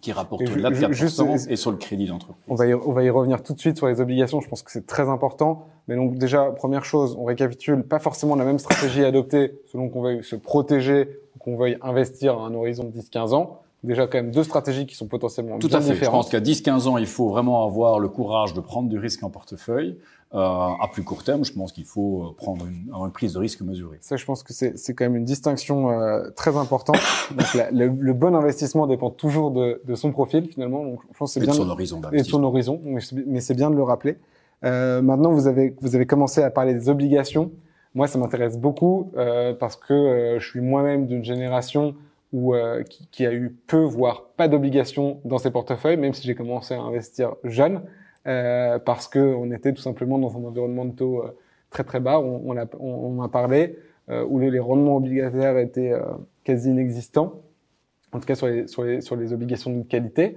[0.02, 2.44] qui rapportent au-delà de 4% et sur le crédit d'entreprise.
[2.48, 4.62] On va, y, on va y revenir tout de suite sur les obligations, je pense
[4.62, 5.66] que c'est très important.
[5.86, 10.02] Mais donc déjà, première chose, on récapitule, pas forcément la même stratégie adoptée selon qu'on
[10.02, 11.08] veuille se protéger
[11.38, 14.94] qu'on veuille investir à un horizon de 10-15 ans déjà quand même deux stratégies qui
[14.94, 15.92] sont potentiellement Tout bien à fait.
[15.92, 16.26] différentes.
[16.26, 19.22] Je pense qu'à 10-15 ans, il faut vraiment avoir le courage de prendre du risque
[19.22, 19.98] en portefeuille.
[20.34, 23.38] Euh, à plus court terme, je pense qu'il faut euh, prendre une, une, prise de
[23.38, 23.96] risque mesurée.
[24.02, 26.98] Ça, je pense que c'est quand même une distinction euh, très importante.
[27.30, 30.84] Donc, la, le, le, bon investissement dépend toujours de, de, son profil finalement.
[30.84, 32.78] Donc, je pense c'est bien de son horizon et de son horizon.
[33.26, 34.18] Mais c'est bien de le rappeler.
[34.64, 37.50] Euh, maintenant, vous avez vous avez commencé à parler des obligations.
[37.94, 41.94] Moi, ça m'intéresse beaucoup euh, parce que je suis moi-même d'une génération
[42.32, 46.26] ou euh, qui, qui, a eu peu, voire pas d'obligations dans ses portefeuilles, même si
[46.26, 47.82] j'ai commencé à investir jeune,
[48.26, 51.36] euh, parce que on était tout simplement dans un environnement de taux euh,
[51.70, 52.20] très très bas.
[52.20, 53.78] On, on, a, on, a parlé
[54.10, 56.02] euh, où les, les, rendements obligataires étaient euh,
[56.44, 57.40] quasi inexistants,
[58.12, 60.36] en tout cas sur les sur les, sur les obligations de qualité.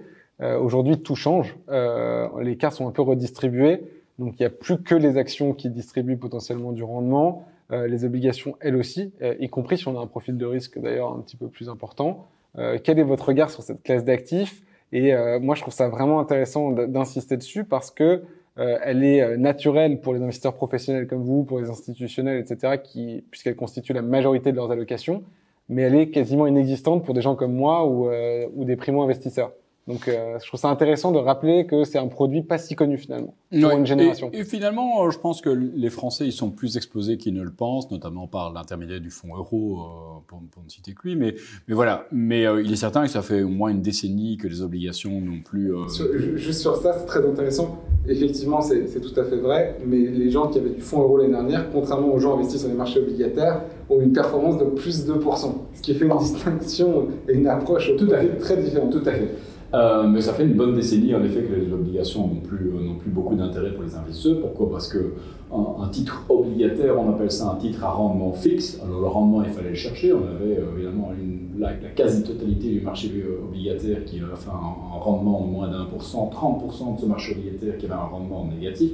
[0.59, 1.55] Aujourd'hui, tout change.
[1.69, 3.83] les cartes sont un peu redistribuées,
[4.21, 7.47] donc il n'y a plus que les actions qui distribuent potentiellement du rendement.
[7.71, 10.79] Euh, les obligations elles aussi, euh, y compris si on a un profil de risque
[10.79, 12.27] d'ailleurs un petit peu plus important.
[12.59, 14.61] Euh, quel est votre regard sur cette classe d'actifs?
[14.93, 18.23] Et moi, je trouve ça vraiment intéressant d'insister dessus parce que
[18.57, 23.55] elle est naturelle pour les investisseurs professionnels comme vous, pour les institutionnels, etc., qui, puisqu'elle
[23.55, 25.23] constitue la majorité de leurs allocations,
[25.69, 28.09] mais elle est quasiment inexistante pour des gens comme moi ou,
[28.53, 29.53] ou des primo-investisseurs.
[29.91, 32.97] Donc, euh, je trouve ça intéressant de rappeler que c'est un produit pas si connu
[32.97, 34.29] finalement pour une génération.
[34.31, 37.43] Et, et, finalement, euh, je pense que les Français ils sont plus exposés qu'ils ne
[37.43, 41.15] le pensent, notamment par l'intermédiaire du fonds euro, euh, pour, pour, ne citer que lui.
[41.15, 41.35] Mais,
[41.67, 42.05] mais voilà.
[42.11, 45.19] Mais euh, il est certain que ça fait au moins une décennie que les obligations
[45.19, 45.75] n'ont plus.
[45.75, 47.81] Euh, sur, juste sur ça, c'est très intéressant.
[48.07, 49.77] Effectivement, c'est tout à fait vrai.
[49.85, 52.69] Mais les gens qui avaient du fonds euro l'année dernière, contrairement aux gens investis sur
[52.69, 57.09] les marchés obligataires, ont une performance de plus de 2%, ce qui fait une distinction
[57.27, 58.91] et une approche tout à fait très différente.
[58.91, 59.29] Tout à fait.
[59.73, 62.91] Euh, mais ça fait une bonne décennie, en effet, que les obligations n'ont plus, euh,
[63.05, 64.41] beaucoup d'intérêt pour les investisseurs.
[64.41, 64.69] Pourquoi?
[64.69, 65.13] Parce que
[65.53, 68.79] un, un, titre obligataire, on appelle ça un titre à rendement fixe.
[68.83, 70.11] Alors le rendement, il fallait le chercher.
[70.11, 73.09] On avait euh, évidemment une, la, quasi-totalité du marché
[73.43, 77.77] obligataire qui avait un rendement de moins d'un pour cent, 30% de ce marché obligataire
[77.77, 78.91] qui avait un rendement négatif.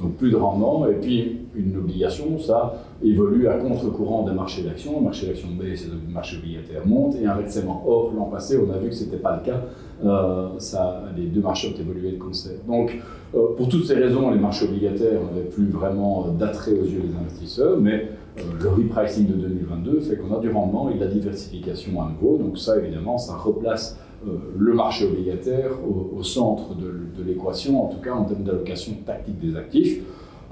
[0.00, 0.86] Donc plus de rendement.
[0.86, 4.98] Et puis une obligation, ça évolue à contre-courant des marchés d'actions.
[4.98, 7.84] Le marché d'actions baisse le marché obligataire monte, et inversement.
[7.86, 9.60] Or, l'an passé, on a vu que ce n'était pas le cas.
[10.04, 12.56] Euh, ça, les deux marchés ont évolué de concert.
[12.66, 12.98] Donc,
[13.34, 17.16] euh, pour toutes ces raisons, les marchés obligataires n'avaient plus vraiment d'attrait aux yeux des
[17.16, 21.06] investisseurs, mais euh, le repricing de 2022 fait qu'on a du rendement et de la
[21.06, 22.36] diversification à nouveau.
[22.38, 23.98] Donc ça, évidemment, ça replace
[24.56, 29.38] le marché obligataire au, centre de, de l'équation, en tout cas en termes d'allocation tactique
[29.38, 30.02] des actifs.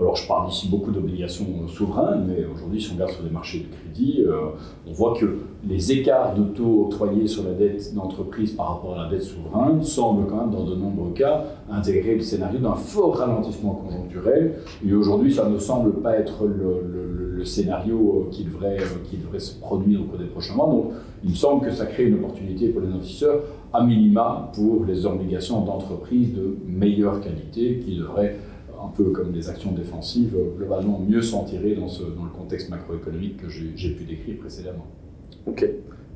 [0.03, 3.61] Alors je parle ici beaucoup d'obligations souveraines, mais aujourd'hui si on regarde sur les marchés
[3.61, 4.49] de crédit, euh,
[4.85, 9.05] on voit que les écarts de taux octroyés sur la dette d'entreprise par rapport à
[9.05, 13.17] la dette souveraine semblent quand même dans de nombreux cas intégrer le scénario d'un fort
[13.17, 14.57] ralentissement conjoncturel.
[14.85, 18.77] Et aujourd'hui ça ne semble pas être le, scénario qui devrait,
[19.11, 20.67] qui devrait se produire au cours des prochains mois.
[20.67, 20.93] Donc
[21.25, 23.41] il me semble que ça crée une opportunité pour les investisseurs
[23.73, 28.37] à minima pour les obligations d'entreprise de meilleure qualité qui devraient
[28.85, 32.31] un peu comme des actions défensives, euh, globalement mieux s'en tirer dans, ce, dans le
[32.31, 34.87] contexte macroéconomique que j'ai pu décrire précédemment.
[35.47, 35.69] Ok.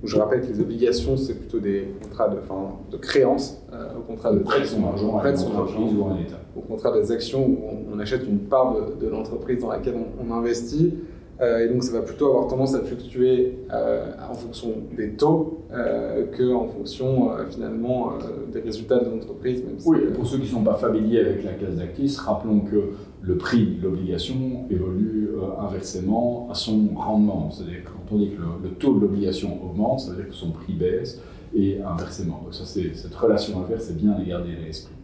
[0.04, 4.02] Je rappelle que les obligations, c'est plutôt des contrats de, enfin, de créance, euh, au
[4.02, 6.38] contrat de prêt de son argent, de son argent ou un État.
[6.54, 7.58] Au contraire des actions où
[7.92, 10.94] on, achète une part de, l'entreprise dans laquelle on investit.
[11.40, 15.64] Euh, et donc ça va plutôt avoir tendance à fluctuer euh, en fonction des taux
[15.70, 18.14] euh, qu'en fonction finalement
[18.52, 19.62] des résultats de l'entreprise.
[19.84, 23.36] oui, pour ceux qui ne sont pas familiers avec la classe d'actifs, rappelons que le
[23.36, 24.34] prix de l'obligation
[24.70, 27.50] évolue inversement à son rendement.
[27.50, 30.34] C'est-à-dire que quand on dit que le, taux de l'obligation augmente, ça veut dire que
[30.34, 31.20] son prix baisse
[31.54, 32.40] et inversement.
[32.44, 34.95] Donc ça, cette relation inverse est bien à garder à l'esprit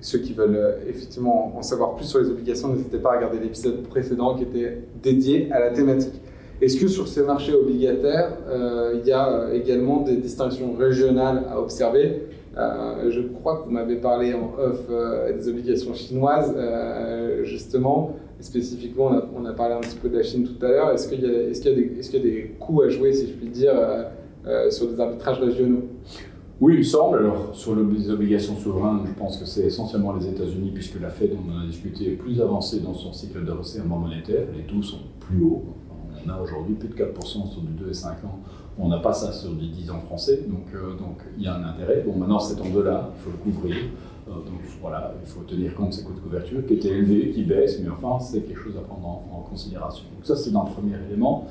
[0.00, 3.38] ceux qui veulent euh, effectivement en savoir plus sur les obligations, n'hésitez pas à regarder
[3.38, 6.14] l'épisode précédent qui était dédié à la thématique.
[6.62, 11.44] Est-ce que sur ces marchés obligataires, euh, il y a euh, également des distinctions régionales
[11.50, 12.22] à observer?
[12.56, 14.86] Je crois que vous m'avez parlé en off
[15.34, 16.54] des obligations chinoises,
[17.44, 18.16] justement.
[18.40, 20.90] spécifiquement, on a, parlé un petit peu de la Chine tout à l'heure.
[20.92, 23.72] Est-ce qu'il y, y, a des coûts à jouer, si je puis dire,
[24.68, 25.84] sur des arbitrages régionaux?
[26.60, 27.18] Oui, il me semble.
[27.18, 31.30] Alors, sur les obligations souveraines, je pense que c'est essentiellement les États-Unis, puisque la Fed,
[31.34, 34.46] on en a discuté, est plus avancée dans son cycle de resserrement monétaire.
[34.54, 35.64] Les taux sont plus hauts.
[36.24, 38.40] On a aujourd'hui plus de 4% sur du 2 et 5 ans.
[38.78, 41.54] On n'a pas ça sur du 10 ans français, donc, euh, donc il y a
[41.54, 42.04] un intérêt.
[42.06, 43.76] Bon, maintenant, c'est en dollars, il faut le couvrir.
[44.28, 47.30] Euh, donc voilà, il faut tenir compte de ces coûts de couverture qui étaient élevés,
[47.30, 50.04] qui baissent, mais enfin, c'est quelque chose à prendre en, considération.
[50.14, 51.46] Donc ça, c'est un premier élément.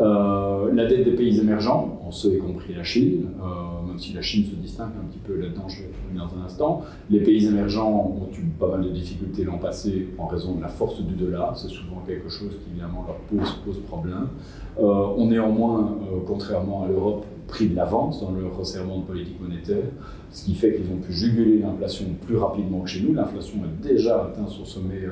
[0.00, 4.14] Euh, la dette des pays émergents, on sait y compris la Chine, euh, même si
[4.14, 6.82] la Chine se distingue un petit peu là-dedans, je vais revenir dans un instant.
[7.10, 10.68] Les pays émergents ont eu pas mal de difficultés l'an passé en raison de la
[10.68, 11.56] force du dollar.
[11.58, 14.28] C'est souvent quelque chose qui évidemment leur pose, problème.
[14.78, 14.82] Euh,
[15.16, 19.84] on néanmoins, contrairement à l'Europe, pris de l'avance dans le resserrement de politique monétaire,
[20.30, 23.12] ce qui fait qu'ils ont pu juguler l'inflation plus rapidement que chez nous.
[23.12, 25.02] L'inflation a déjà atteint son sommet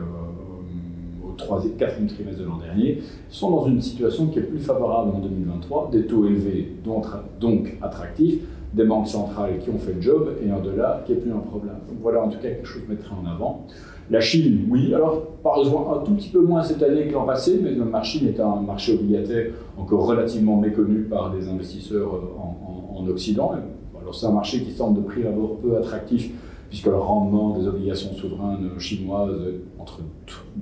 [1.36, 5.18] troisième, quatrième trimestre de l'an dernier, sont dans une situation qui est plus favorable en
[5.20, 8.40] 2023, des taux élevés, donc, attractifs,
[8.72, 11.38] des banques centrales qui ont fait le job et un dollar qui n'est plus un
[11.38, 11.74] problème.
[12.00, 13.66] Voilà en tout cas quelque chose je mettrai en avant.
[14.10, 17.24] La Chine, oui, alors par exemple un tout petit peu moins cette année que l'an
[17.24, 22.38] passé, mais le marché est un marché obligataire encore relativement méconnu par les investisseurs euh,
[22.38, 23.52] en, en, en Occident.
[24.00, 26.32] Alors c'est un marché qui semble de prix abord peu attractif
[26.70, 30.02] puisque le rendement des obligations souveraines chinoises est entre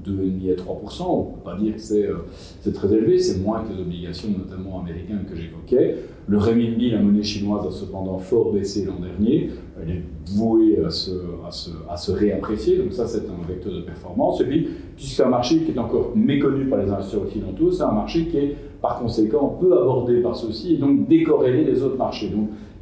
[0.06, 2.14] 2,5 et 3 On ne peut pas dire que euh,
[2.60, 5.96] c'est très élevé, c'est moins que les obligations, notamment américaines, que j'évoquais.
[6.26, 9.50] Le renminbi, la monnaie chinoise, a cependant fort baissé l'an dernier.
[9.80, 10.02] Elle est
[10.34, 14.40] vouée à se, réapprécier, donc ça, c'est un vecteur de performance.
[14.40, 17.82] Et puis, puisque c'est un marché qui est encore méconnu par les investisseurs occidentaux, c'est
[17.82, 21.98] un marché qui est, par conséquent, peu abordé par ceux-ci et donc décorrélé des autres
[21.98, 22.30] marchés.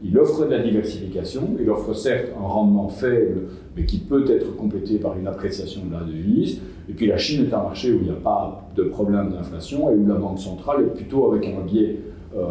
[0.04, 3.42] Il offre de la diversification, il offre certes un rendement faible,
[3.76, 6.60] mais qui peut être complété par une appréciation de la devise.
[6.88, 9.90] Et puis la Chine est un marché où il n'y a pas de problème d'inflation
[9.90, 11.98] et où la Banque centrale est plutôt avec un biais
[12.36, 12.42] euh,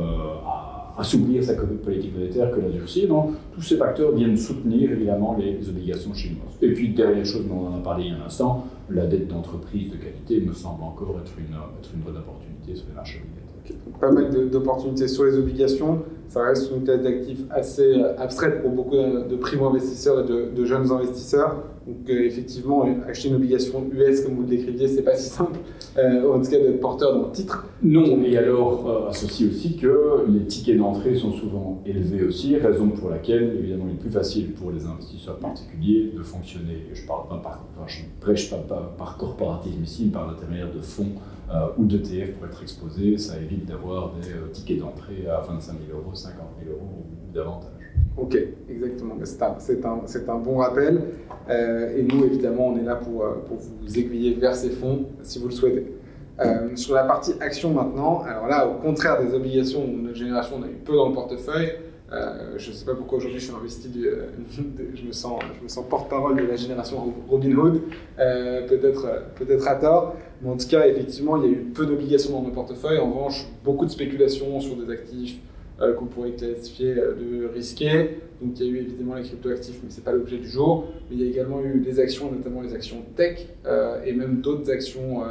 [0.46, 3.08] à assouplir sa politique monétaire que la durcir.
[3.08, 6.58] Donc tous ces facteurs viennent soutenir évidemment les, obligations chinoises.
[6.62, 9.06] Et puis dernière chose dont on en a parlé il y a un instant, la
[9.06, 12.96] dette d'entreprise de qualité me semble encore être une, être une bonne opportunité sur les
[12.96, 13.46] marchés obligataires
[14.00, 16.04] pas mal d'opportunités sur les obligations.
[16.30, 20.92] Ça reste une classe d'actifs assez euh, abstraite pour beaucoup de primo-investisseurs et de, jeunes
[20.92, 21.64] investisseurs.
[21.88, 25.60] Donc, euh, effectivement, acheter une obligation US, comme vous le décriviez, c'est pas si simple,
[25.98, 27.68] euh, en tout cas d'être porteur d'un titre.
[27.84, 33.10] Non, et alors, associé aussi que les tickets d'entrée sont souvent élevés aussi, raison pour
[33.10, 36.88] laquelle, évidemment, il est plus facile pour les investisseurs particuliers de fonctionner.
[36.94, 38.58] Je parle pas par, je prêche pas
[38.98, 41.12] par corporatisme ici, mais par l'intermédiaire de fonds
[41.54, 43.20] euh, ou d'ETF pour être exposé.
[43.20, 47.34] Ça évite d'avoir des euh, tickets d'entrée à 25 000 euros, 50 000 euros ou
[47.34, 47.72] davantage.
[48.18, 48.38] Ok,
[48.70, 49.16] exactement.
[49.24, 51.02] C'est un, un, un, bon rappel.
[51.50, 55.06] Euh, et nous, évidemment, on est là pour, euh, pour vous aiguiller vers ces fonds
[55.22, 55.92] si vous le souhaitez.
[56.40, 60.64] Euh, sur la partie action maintenant, alors là, au contraire des obligations notre génération, on
[60.64, 61.76] a eu peu dans le portefeuille,
[62.58, 63.90] je ne sais pas pourquoi aujourd'hui je suis investi,
[64.96, 67.82] je me sens, je me sens porte-parole de la génération Robinhood,
[68.20, 71.86] euh, peut-être peut-être à tort, mais en tout cas, effectivement, il y a eu peu
[71.86, 73.00] d'obligations dans nos portefeuilles.
[73.00, 75.40] En revanche, beaucoup de spéculations sur des actifs
[75.82, 78.22] euh, qu'on pourrait classifier de risqués.
[78.42, 80.88] Donc il y a eu évidemment les cryptoactifs, mais ce n'est pas l'objet du jour.
[81.10, 83.48] Mais il y a également eu des actions, notamment les actions tech,
[84.06, 85.24] et même d'autres actions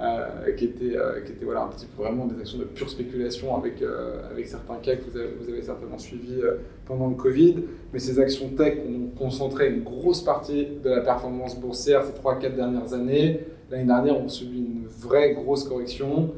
[0.00, 2.88] euh, qui étaient, euh, qui étaient voilà, un petit peu vraiment des actions de pure
[2.88, 6.40] spéculation avec, euh, avec certains cas que vous avez, vous avez certainement suivis
[6.86, 7.64] pendant le Covid.
[7.92, 12.54] Mais ces actions tech ont concentré une grosse partie de la performance boursière ces 3-4
[12.54, 13.40] dernières années.
[13.72, 16.30] L'année dernière, on subi une vraie grosse correction.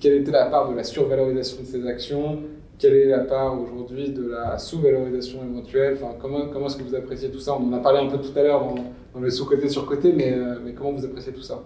[0.00, 2.40] Quelle était la part de la survalorisation de ces actions?
[2.78, 5.94] Quelle est la part aujourd'hui de la sous-valorisation éventuelle?
[5.94, 7.54] Enfin, Comment, comment est-ce que vous appréciez tout ça?
[7.54, 8.74] On en a parlé un peu tout à l'heure dans,
[9.14, 11.62] dans les sous-côté sur-côté, mais, mais comment vous appréciez tout ça?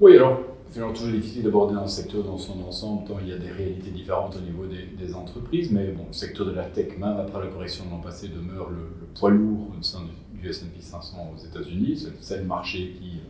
[0.00, 0.40] Oui, alors,
[0.72, 3.90] c'est toujours difficile d'aborder un secteur dans son ensemble, tant il y a des réalités
[3.90, 7.48] différentes au niveau des, entreprises, mais bon, le secteur de la tech, même après la
[7.48, 8.78] correction de l'an passé, demeure le,
[9.14, 12.08] poids lourd au sein du, S&P 500 aux États-Unis.
[12.20, 13.20] C'est le marché qui,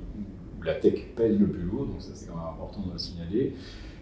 [0.64, 3.54] la tech pèse le plus lourd, donc ça c'est quand même important de le signaler.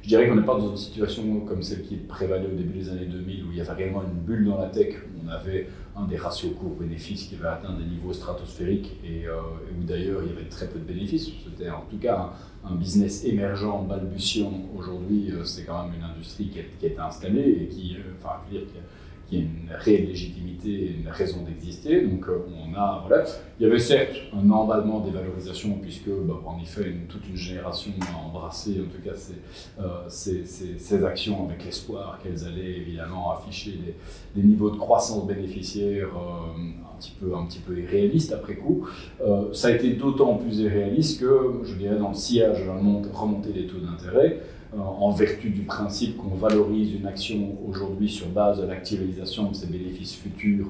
[0.02, 2.88] Je dirais qu'on n'est pas dans une situation comme celle qui prévalait au début des
[2.88, 5.68] années 2000, où il y avait réellement une bulle dans la tech, où on avait
[5.94, 9.40] un des ratios cours-bénéfices qui avait atteint des niveaux stratosphériques, et, euh,
[9.78, 11.30] où d'ailleurs il y avait très peu de bénéfices.
[11.44, 12.32] C'était en tout cas
[12.64, 14.52] un, business émergent, balbutiant.
[14.76, 18.36] Aujourd'hui, euh, c'est quand même une industrie qui, est, qui installée et qui, euh, enfin,
[18.48, 18.82] je veux dire, qui a
[19.38, 22.02] une réelle légitimité, une raison d'exister.
[22.02, 23.24] Donc euh, on a, voilà.
[23.58, 27.92] Il y avait certes un emballement des valorisations, puisque bah, en effet toute une génération
[28.00, 29.34] a embrassé en tout cas ces,
[29.80, 33.78] euh, ces, actions avec l'espoir qu'elles allaient évidemment afficher
[34.34, 38.86] des, niveaux de croissance bénéficiaire euh, un, petit peu, un petit peu irréalistes après coup.
[39.52, 43.52] ça a été d'autant plus irréaliste que, je dirais, dans le sillage de la remontée
[43.52, 44.40] des taux d'intérêt,
[44.78, 49.66] en vertu du principe qu'on valorise une action aujourd'hui sur base de l'actualisation de ses
[49.66, 50.66] bénéfices futurs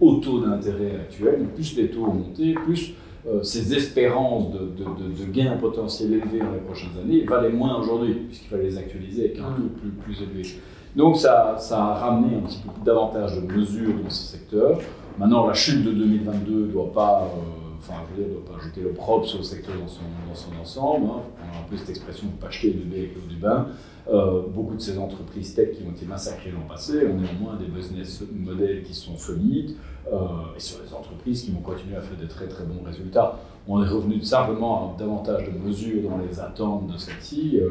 [0.00, 1.46] au taux d'intérêt actuel.
[1.54, 2.94] Plus les taux ont monté, plus
[3.28, 8.48] euh, ces espérances de, gains potentiels élevés dans les prochaines années valaient moins aujourd'hui, puisqu'il
[8.48, 9.68] fallait les actualiser avec un taux
[10.02, 10.56] plus, élevé.
[10.96, 14.80] Donc ça, ça, a ramené un petit peu davantage de mesures dans ce secteur.
[15.18, 17.30] Maintenant, la chute de 2022 ne doit pas...
[17.36, 21.06] Euh, enfin, je ne doit pas jeter l'opprobre sur le secteur dans son, ensemble.
[21.06, 21.22] Hein.
[21.38, 23.68] On a un peu cette expression de pas jeter le bébé avec l'eau du bain.
[24.08, 27.66] Euh, beaucoup de ces entreprises tech qui ont été massacrées l'an passé ont néanmoins des
[27.66, 29.76] business models qui sont solides
[30.12, 30.16] euh,
[30.56, 33.38] et sur les entreprises qui vont continuer à faire de très très bons résultats.
[33.68, 37.70] On est revenu simplement à davantage de mesures dans les attentes de celle-ci, euh,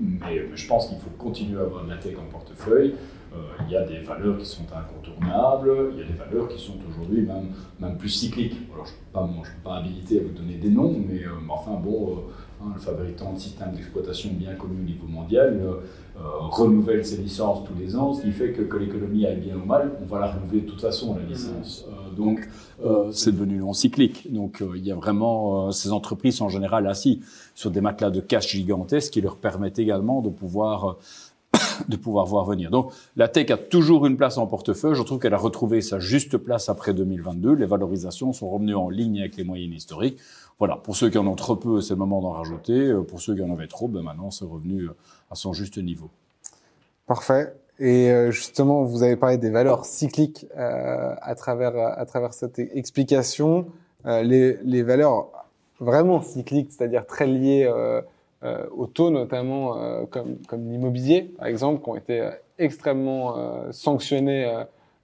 [0.00, 2.94] mais je pense qu'il faut continuer à avoir de la tech en portefeuille.
[3.34, 6.58] Euh, il y a des valeurs qui sont incontournables, il y a des valeurs qui
[6.58, 8.56] sont aujourd'hui même, même plus cycliques.
[8.72, 12.10] Alors, je ne suis pas, habilité à vous donner des noms, mais euh, enfin bon,
[12.10, 12.14] euh,
[12.62, 15.60] hein, le fabricant de systèmes d'exploitation bien connu au niveau mondial
[16.50, 19.64] renouvelle ses licences tous les ans, ce qui fait que, que l'économie aille bien ou
[19.64, 21.86] mal, on va la renouveler de toute façon, la licence.
[22.16, 22.48] donc,
[23.12, 24.26] c'est devenu non cyclique.
[24.32, 27.20] Donc, il y a vraiment, ces entreprises sont en général assis
[27.54, 30.96] sur des matelas de cash gigantesques qui leur permettent également de pouvoir
[31.88, 32.70] de pouvoir voir venir.
[32.70, 34.94] Donc la tech a toujours une place en portefeuille.
[34.94, 37.54] Je trouve qu'elle a retrouvé sa juste place après 2022.
[37.54, 40.18] Les valorisations sont revenues en ligne avec les moyennes historiques.
[40.58, 42.88] Voilà, pour ceux qui en ont trop peu, c'est le moment d'en rajouter.
[42.88, 44.96] Euh, pour ceux qui en avaient trop, ben maintenant c'est revenu euh,
[45.30, 46.10] à son juste niveau.
[47.06, 47.54] Parfait.
[47.78, 53.66] Et euh, justement, vous avez parlé des valeurs cycliques à travers à travers cette explication.
[54.04, 55.28] les, les valeurs
[55.78, 57.72] vraiment cycliques, c'est-à-dire très liées
[58.44, 63.36] euh, au taux notamment euh, comme, comme l'immobilier par exemple qui ont été euh, extrêmement
[63.70, 64.52] sanctionnés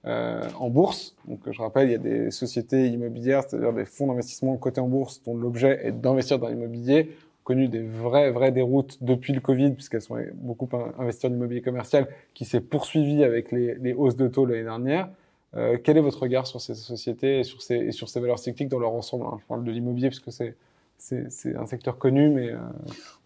[0.03, 1.15] en bourse.
[1.25, 4.89] Donc je rappelle, il y a des sociétés immobilières, c'est-à-dire des fonds d'investissement cotés en
[4.89, 7.15] bourse dont l'objet est d'investir dans l'immobilier,
[7.45, 10.67] connu des vraies vraies déroutes depuis le Covid puisqu'elles sont beaucoup
[10.99, 15.07] investies en immobilier commercial qui s'est poursuivi avec les, les hausses de taux l'année dernière.
[15.55, 18.39] Euh, quel est votre regard sur ces sociétés et sur ces, et sur ces valeurs
[18.39, 20.55] cycliques dans leur ensemble hein Je parle de l'immobilier puisque c'est
[20.97, 22.51] c'est un secteur connu, mais...
[22.51, 22.57] Euh...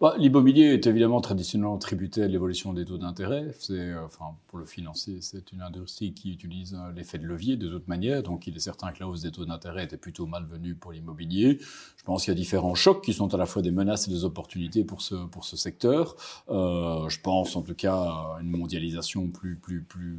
[0.00, 3.54] Bah, L'immobilier est évidemment traditionnellement tributaire de l'évolution des taux d'intérêt.
[3.70, 7.68] Euh, enfin, pour le financer, c'est une industrie qui utilise euh, l'effet de levier de
[7.68, 8.22] toute manière.
[8.22, 11.58] Donc, il est certain que la hausse des taux d'intérêt était plutôt malvenue pour l'immobilier.
[11.96, 14.10] Je pense qu'il y a différents chocs qui sont à la fois des menaces et
[14.10, 16.16] des opportunités pour ce pour ce secteur.
[16.48, 20.18] Je pense en tout cas à une mondialisation plus plus plus,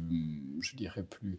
[0.60, 1.38] je dirais plus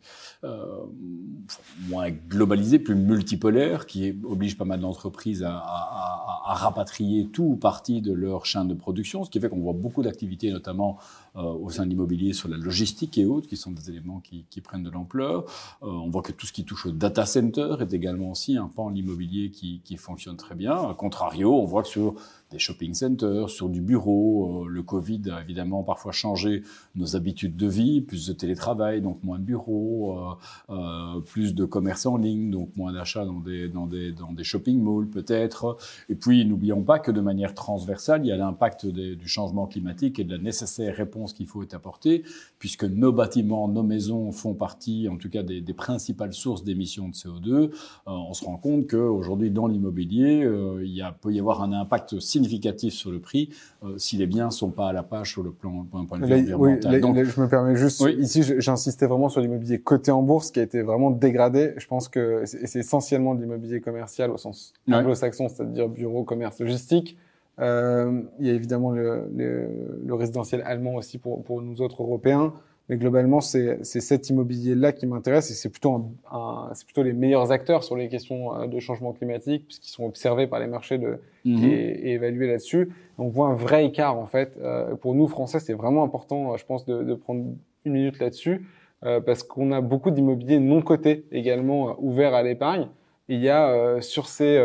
[1.88, 6.03] moins globalisée, plus multipolaire, qui oblige pas mal d'entreprises à, à
[6.46, 9.74] à, rapatrier tout ou partie de leur chaîne de production, ce qui fait qu'on voit
[9.74, 10.98] beaucoup d'activités, notamment
[11.36, 14.62] au sein de l'immobilier sur la logistique et autres, qui sont des éléments qui, qui
[14.62, 15.46] prennent de l'ampleur.
[15.82, 18.68] Euh, on voit que tout ce qui touche au data center est également aussi un
[18.68, 20.74] pan de l'immobilier qui, qui fonctionne très bien.
[20.74, 22.16] A contrario, on voit que sur
[22.54, 24.64] des shopping centers, sur du bureau.
[24.64, 26.64] Euh, le Covid a évidemment parfois changé
[26.96, 30.34] nos habitudes de vie, plus de télétravail, donc moins de bureaux, euh,
[30.70, 34.44] euh, plus de commerce en ligne, donc moins d'achats dans des, dans, des, dans des
[34.44, 35.78] shopping malls peut-être.
[36.10, 40.20] Et puis, n'oublions pas que de manière transversale, il y a l'impact du changement climatique
[40.20, 42.24] et de la nécessaire réponse qu'il faut apporter,
[42.60, 47.08] puisque nos bâtiments, nos maisons font partie, en tout cas, des, des principales sources d'émissions
[47.08, 47.72] de CO2.
[48.06, 50.46] on se rend compte qu'aujourd'hui, dans l'immobilier,
[50.82, 53.50] il y a, peut y avoir un impact significatif sur le prix
[53.84, 56.26] euh, si les biens sont pas à la page sur le plan point, point de
[56.26, 57.02] vue environnemental.
[57.02, 60.64] Donc, je me permets juste ici, j'insistais vraiment sur l'immobilier coté en bourse qui a
[60.64, 61.74] été vraiment dégradé.
[61.78, 67.18] Je pense que c'est essentiellement de l'immobilier commercial au sens anglo-saxon, c'est-à-dire bureau, commerce, logistique.
[67.60, 69.70] Euh, il y a évidemment le, le,
[70.04, 72.54] le, résidentiel allemand aussi pour, pour nous autres Européens.
[72.90, 77.52] Mais globalement, c'est cet immobilier-là qui m'intéresse et c'est plutôt, un, c'est plutôt les meilleurs
[77.52, 81.20] acteurs sur les questions euh, de changement climatique puisqu'ils sont observés par les marchés de,
[81.46, 81.64] mhm.
[81.64, 82.90] et, évalués là-dessus.
[83.18, 84.58] On voit un vrai écart en fait.
[84.62, 87.46] Euh, pour nous Français, c'est vraiment important, je pense, de, de prendre
[87.86, 88.66] une minute là-dessus
[89.06, 92.88] euh, parce qu'on a beaucoup d'immobilier non cotés également euh, ouverts à l'épargne.
[93.30, 94.58] Il y a euh, sur ces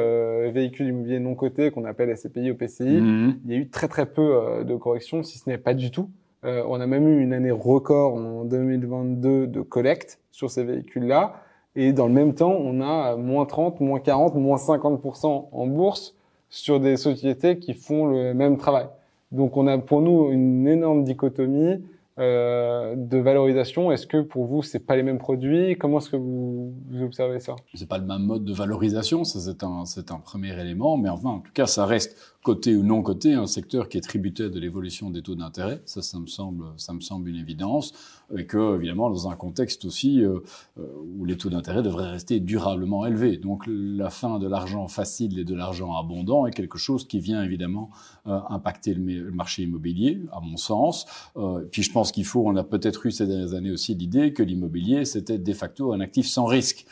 [0.52, 3.40] véhicules immobiliers non cotés qu'on appelle SCPI ou PCI, mhm.
[3.44, 6.11] il y a eu très très peu de corrections, si ce n'est pas du tout.
[6.44, 11.42] Euh, on a même eu une année record en 2022 de collecte sur ces véhicules-là.
[11.74, 16.16] Et dans le même temps, on a moins 30, moins 40, moins 50% en bourse
[16.48, 18.86] sur des sociétés qui font le même travail.
[19.32, 21.84] Donc on a pour nous une énorme dichotomie
[22.18, 23.92] euh, de valorisation.
[23.92, 25.76] Est-ce que pour vous, c'est pas les mêmes produits?
[25.76, 27.54] Comment est-ce que vous, vous, observez ça?
[27.74, 31.08] C'est pas le même mode de valorisation, ça c'est un, c'est un premier élément, mais
[31.08, 32.16] enfin, en tout cas, ça reste
[32.49, 35.82] côté ou non côté, un secteur qui est tributaire de l'évolution des taux d'intérêt.
[35.84, 37.92] Ça, ça me semble, ça me semble une évidence.
[38.34, 40.38] Et que, évidemment, dans un contexte aussi euh,
[40.78, 40.82] euh,
[41.18, 43.36] où les taux d'intérêt devraient rester durablement élevés.
[43.36, 47.42] Donc, la fin de l'argent facile et de l'argent abondant est quelque chose qui vient
[47.42, 47.90] évidemment
[48.26, 51.05] euh, impacter le, marché immobilier, à mon sens.
[51.70, 54.42] puis, je pense qu'il faut, on a peut-être eu ces dernières années aussi l'idée que
[54.42, 56.86] l'immobilier, c'était de facto un actif sans risque.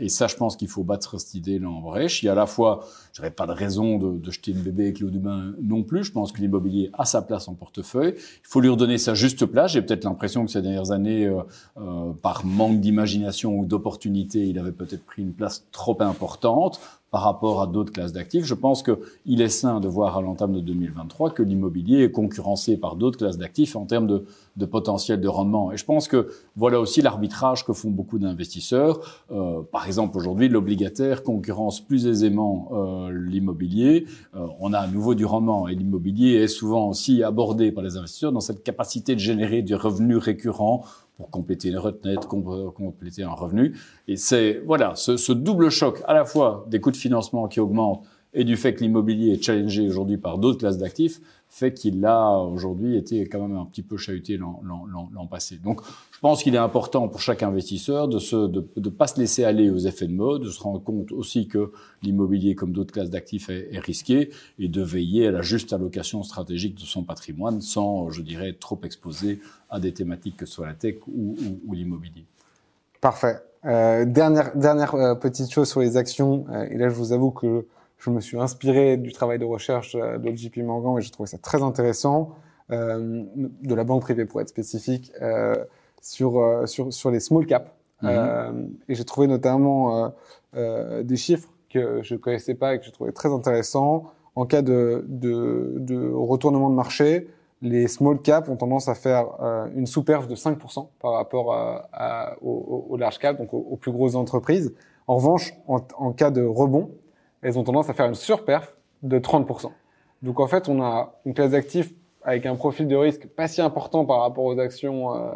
[0.00, 2.24] et ça, je pense qu'il faut battre cette idée-là en brèche.
[2.24, 2.80] Il y a à la fois,
[3.12, 5.20] je n'aurais pas de raison de, de jeter le bébé avec l'eau du
[5.62, 6.04] non plus.
[6.04, 8.14] Je pense que l'immobilier a sa place en portefeuille.
[8.16, 9.72] Il faut lui redonner sa juste place.
[9.72, 11.42] J'ai peut-être l'impression que ces dernières années, euh,
[11.78, 16.80] euh, par manque d'imagination ou d'opportunité, il avait peut-être pris une place trop importante
[17.10, 18.44] par rapport à d'autres classes d'actifs.
[18.44, 22.76] Je pense qu'il est sain de voir à l'entame de 2023 que l'immobilier est concurrencé
[22.76, 24.24] par d'autres classes d'actifs en termes de,
[24.56, 25.72] de, potentiel de rendement.
[25.72, 29.24] Et je pense que voilà aussi l'arbitrage que font beaucoup d'investisseurs.
[29.32, 34.06] Euh, par exemple, aujourd'hui, l'obligataire concurrence plus aisément euh, l'immobilier.
[34.36, 37.96] Euh, on a à nouveau du rendement et l'immobilier est souvent aussi abordé par les
[37.96, 40.84] investisseurs dans cette capacité de générer du revenu récurrent
[41.20, 43.76] pour compléter une retraite, compléter un revenu.
[44.08, 47.60] Et c'est voilà ce, ce, double choc à la fois des coûts de financement qui
[47.60, 52.04] augmentent et du fait que l'immobilier est challengé aujourd'hui par d'autres classes d'actifs fait qu'il
[52.06, 55.56] a aujourd'hui été quand même un petit peu chahuté l'an passé.
[55.56, 55.80] Donc,
[56.12, 59.42] je pense qu'il est important pour chaque investisseur de se, de, de, pas se laisser
[59.44, 61.72] aller aux effets de mode, de se rendre compte aussi que
[62.02, 66.22] l'immobilier, comme d'autres classes d'actifs, est, est, risqué et de veiller à la juste allocation
[66.22, 69.40] stratégique de son patrimoine sans, je dirais, être trop exposé
[69.70, 72.24] à des thématiques que ce soit la tech ou, ou, ou l'immobilier.
[73.00, 73.36] Parfait.
[73.66, 76.46] Euh, dernière dernière euh, petite chose sur les actions.
[76.50, 77.66] Euh, et là, je vous avoue que
[78.00, 81.28] je me suis inspiré du travail de recherche euh, de JP Morgan et j'ai trouvé
[81.28, 82.34] ça très intéressant,
[82.72, 83.24] euh,
[83.62, 85.56] de la banque privée pour être spécifique, euh,
[86.00, 87.68] sur, euh, sur, sur les small caps.
[88.02, 88.68] Mm -hmm.
[88.88, 90.12] et j'ai trouvé notamment
[91.10, 94.04] des chiffres que je connaissais pas et que j'ai trouvé très intéressants.
[94.40, 95.98] En cas de, de, de,
[96.32, 97.28] retournement de marché,
[97.60, 99.24] les small caps ont tendance à faire
[99.80, 102.08] une sous-perf de 5% par rapport à, à,
[102.48, 104.68] aux, aux large caps, donc aux, aux, plus grosses entreprises.
[105.06, 106.86] En revanche, en, en cas de rebond,
[107.42, 109.70] elles ont tendance à faire une surperf de 30%.
[110.22, 113.62] Donc en fait, on a une classe d'actifs avec un profil de risque pas si
[113.62, 115.30] important par rapport aux actions, euh,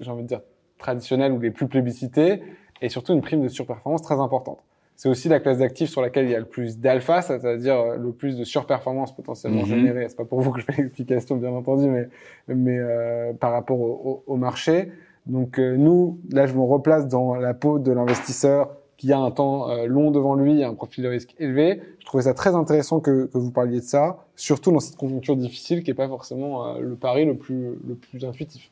[0.00, 0.40] j'ai envie de dire,
[0.78, 2.42] traditionnelles ou les plus plébiscitées,
[2.82, 4.58] et surtout une prime de surperformance très importante.
[4.96, 7.96] C'est aussi la classe d'actifs sur laquelle il y a le plus d'alpha, c'est-à-dire euh,
[7.96, 9.66] le plus de surperformance potentiellement -hmm.
[9.66, 10.08] générée.
[10.08, 12.08] C'est pas pour vous que je fais l'explication, bien entendu, mais,
[12.48, 14.90] mais euh, par rapport au, au, au marché.
[15.26, 19.30] Donc euh, nous, là, je me replace dans la peau de l'investisseur qui a un
[19.30, 21.82] temps euh, long devant lui et un profil de risque élevé.
[22.00, 25.36] Je trouvais ça très intéressant que, que vous parliez de ça, surtout dans cette conjoncture
[25.36, 28.70] difficile qui n'est pas forcément euh, le pari le plus, le plus intuitif.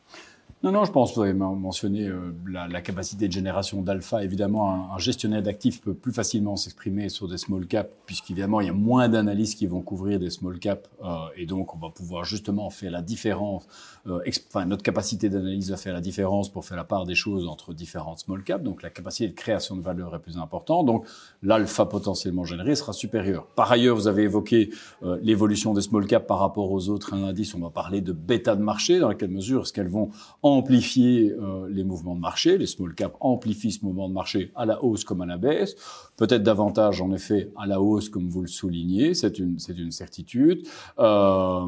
[0.65, 4.23] Non, non, je pense que vous avez mentionné euh, la, la, capacité de génération d'alpha.
[4.23, 8.71] Évidemment, un, gestionnaire d'actifs peut plus facilement s'exprimer sur des small caps, puisqu'évidemment, il y
[8.71, 12.25] a moins d'analystes qui vont couvrir des small caps, euh, et donc on va pouvoir
[12.25, 13.67] justement faire la différence.
[14.07, 17.49] Euh, enfin, notre capacité d'analyse va faire la différence pour faire la part des choses
[17.49, 18.63] entre différentes small caps.
[18.63, 20.87] Donc, la capacité de création de valeur est plus importante.
[20.87, 21.07] Donc,
[21.43, 23.47] l'alpha potentiellement généré sera supérieur.
[23.57, 24.71] Par ailleurs, vous avez évoqué
[25.03, 27.53] euh, l'évolution des small caps par rapport aux autres indices.
[27.57, 30.11] On va parler de bêta de marché, dans quelle mesure est-ce qu'elles vont
[30.53, 32.59] amplifier euh, les mouvements de marché.
[32.59, 35.77] Les small caps amplifient ce mouvement de marché à la hausse comme à la baisse.
[36.17, 39.15] Peut-être davantage, en effet, à la hausse, comme vous le soulignez.
[39.15, 40.67] C'est une, c'est une certitude.
[40.99, 41.67] Euh,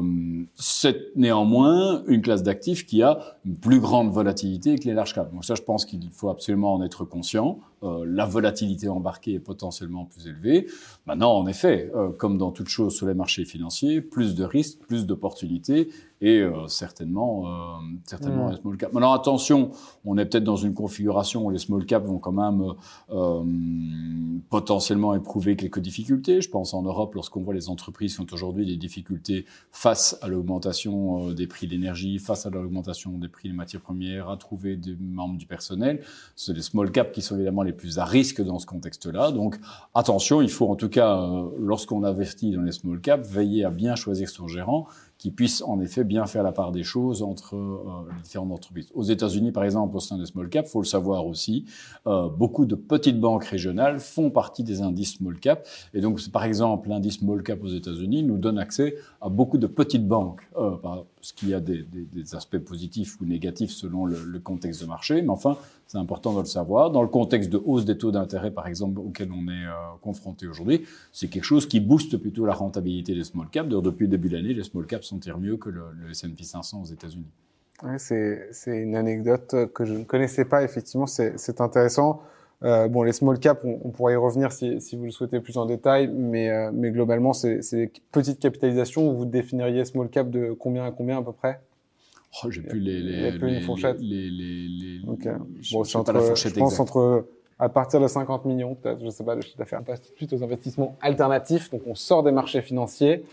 [0.53, 5.31] c'est néanmoins une classe d'actifs qui a une plus grande volatilité que les large caps.
[5.33, 7.59] Donc ça, je pense qu'il faut absolument en être conscient.
[7.85, 10.67] Euh, la volatilité embarquée est potentiellement plus élevée.
[11.05, 14.79] Maintenant, en effet, euh, comme dans toute chose sur les marchés financiers, plus de risques,
[14.79, 15.89] plus d'opportunités
[16.21, 17.45] et euh, certainement,
[18.05, 18.93] certainement les small caps.
[18.93, 19.71] Maintenant, attention,
[20.05, 22.73] on est peut-être dans une configuration où les small caps vont quand même
[24.49, 26.41] potentiellement éprouver quelques difficultés.
[26.41, 30.27] Je pense en Europe, lorsqu'on voit les entreprises qui ont aujourd'hui des difficultés face à
[30.27, 34.75] l'augmentation des prix de l'énergie, face à l'augmentation des prix des matières premières, à trouver
[34.75, 36.01] des membres du personnel,
[36.35, 39.31] c'est les small caps qui sont évidemment les plus à risque dans ce contexte-là.
[39.31, 39.59] Donc
[39.93, 43.69] attention, il faut en tout cas, euh, lorsqu'on investit dans les small caps, veiller à
[43.69, 44.87] bien choisir son gérant
[45.25, 47.77] qui puisse en effet bien faire la part des choses entre euh,
[48.15, 48.89] les différentes entreprises.
[48.93, 51.65] Aux États-Unis, par exemple, au sein des small caps, faut le savoir aussi,
[52.05, 55.67] euh, beaucoup de petites banques régionales font partie des indices small cap.
[55.95, 59.65] Et donc, par exemple, l'indice small cap aux États-Unis nous donne accès à beaucoup de
[59.65, 60.75] petites banques, euh,
[61.21, 61.87] ce qui a des,
[62.33, 65.23] aspects positifs ou négatifs selon le, le contexte de marché.
[65.23, 65.57] Mais enfin,
[65.87, 66.89] c'est important de le savoir.
[66.89, 69.71] Dans le contexte de hausse des taux d'intérêt, par exemple, auquel on est euh,
[70.01, 73.67] confronté aujourd'hui, c'est quelque chose qui booste plutôt la rentabilité des small caps.
[73.67, 76.43] D'ailleurs, depuis le début de l'année, les small caps sont mieux que le, le S&P
[76.43, 77.31] 500 aux États-Unis.
[77.83, 80.63] Ouais, c'est, une anecdote que je ne connaissais pas.
[80.63, 82.21] Effectivement, c'est, intéressant.
[82.63, 85.41] Euh, bon, les small caps, on, on, pourrait y revenir si, si, vous le souhaitez
[85.41, 89.11] plus en détail, mais, euh, mais globalement, c'est, c'est petites capitalisations.
[89.13, 91.59] Vous définiriez small cap de combien à combien à peu près?
[92.43, 93.99] Oh, j'ai plus les, les, les, les, fourchettes.
[93.99, 95.31] Les, les, les, okay.
[95.73, 97.27] Bon, je, entre, je pense entre
[97.59, 100.17] à partir de 50 millions, peut-être, je sais pas, le chiffre d'affaires passe tout de
[100.17, 101.69] suite aux investissements alternatifs.
[101.71, 103.23] Donc, on sort des marchés financiers.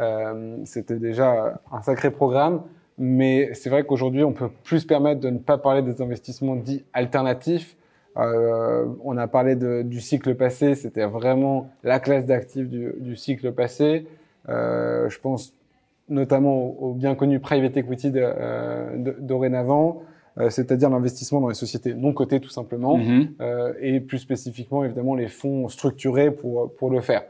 [0.00, 2.62] Euh, C'était déjà un sacré programme,
[2.98, 6.56] mais c'est vrai qu'aujourd'hui, on peut plus se permettre de ne pas parler des investissements
[6.56, 7.76] dits alternatifs.
[8.16, 13.14] Euh, on a parlé de, du cycle passé, c'était vraiment la classe d'actifs du, du,
[13.16, 14.06] cycle passé.
[14.48, 15.54] Euh, je pense
[16.08, 20.02] notamment au, bien connu private equity de, euh, de, dorénavant,
[20.38, 23.74] euh, c'est-à-dire l'investissement dans les sociétés non cotées tout simplement, mm -hmm.
[23.80, 27.22] et plus spécifiquement évidemment les fonds structurés pour pour le faire.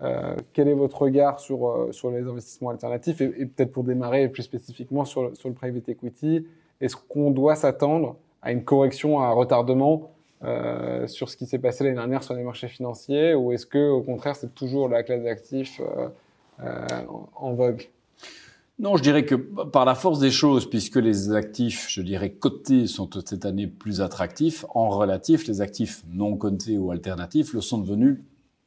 [0.00, 4.44] Euh, quel est votre regard sur sur les investissements alternatifs et, peut-être pour démarrer plus
[4.44, 6.46] spécifiquement sur le private equity,
[6.80, 10.12] est-ce qu'on doit s'attendre à une correction, à un retardement
[10.44, 13.90] euh, sur ce qui s'est passé l'année dernière sur les marchés financiers, ou est-ce que
[13.90, 15.80] au contraire c'est toujours la classe d'actifs
[17.34, 17.88] en vogue?
[18.80, 22.86] Non, je dirais que par la force des choses, puisque les actifs, je dirais, cotés
[22.86, 27.78] sont cette année plus attractifs, en relatif, les actifs non cotés ou alternatifs le sont
[27.78, 28.20] devenus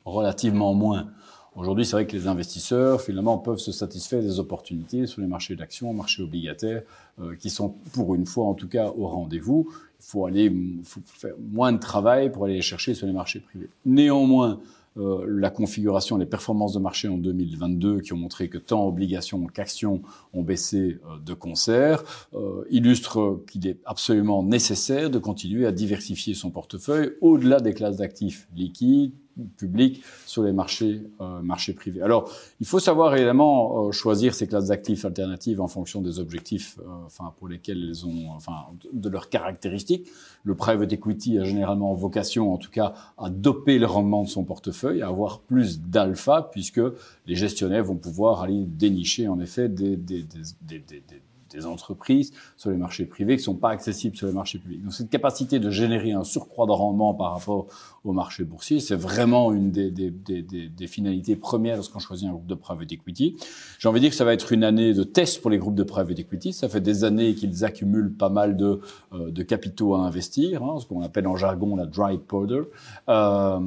[0.03, 1.07] relativement moins.
[1.55, 5.55] Aujourd'hui, c'est vrai que les investisseurs, finalement, peuvent se satisfaire des opportunités sur les marchés
[5.55, 6.83] d'actions, marchés obligataires,
[7.19, 9.67] euh, qui sont, pour une fois en tout cas, au rendez-vous.
[9.99, 10.53] Il faut aller,
[10.85, 13.69] faut faire moins de travail pour aller les chercher sur les marchés privés.
[13.85, 14.59] Néanmoins,
[14.97, 19.45] euh, la configuration, les performances de marché en 2022 qui ont montré que tant obligations
[19.47, 20.01] qu'actions
[20.33, 26.33] ont baissé euh, de concert, euh, illustrent qu'il est absolument nécessaire de continuer à diversifier
[26.33, 29.13] son portefeuille au-delà des classes d'actifs liquides,
[29.57, 32.01] public sur les marchés euh, marchés privés.
[32.01, 36.77] Alors, il faut savoir évidemment euh, choisir ces classes d'actifs alternatives en fonction des objectifs,
[36.79, 40.07] euh, enfin pour lesquels elles ont, enfin de leurs caractéristiques.
[40.43, 44.43] Le private equity a généralement vocation, en tout cas, à doper le rendement de son
[44.43, 46.81] portefeuille, à avoir plus d'alpha, puisque
[47.27, 51.21] les gestionnaires vont pouvoir aller dénicher en effet des, des, des, des
[51.51, 54.83] des entreprises sur les marchés privés qui ne sont pas accessibles sur les marchés publics.
[54.83, 57.67] Donc cette capacité de générer un surcroît de rendement par rapport
[58.03, 62.91] au marché boursier, c'est vraiment une des, finalités premières lorsqu'on choisit un groupe de private
[62.91, 63.37] equity.
[63.79, 65.75] J'ai envie de dire que ça va être une année de test pour les groupes
[65.75, 66.53] de private equity.
[66.53, 68.81] Ça fait des années qu'ils accumulent pas mal de,
[69.13, 72.63] euh, capitaux à investir, hein, ce qu'on appelle en jargon la dry powder.
[73.09, 73.59] Euh,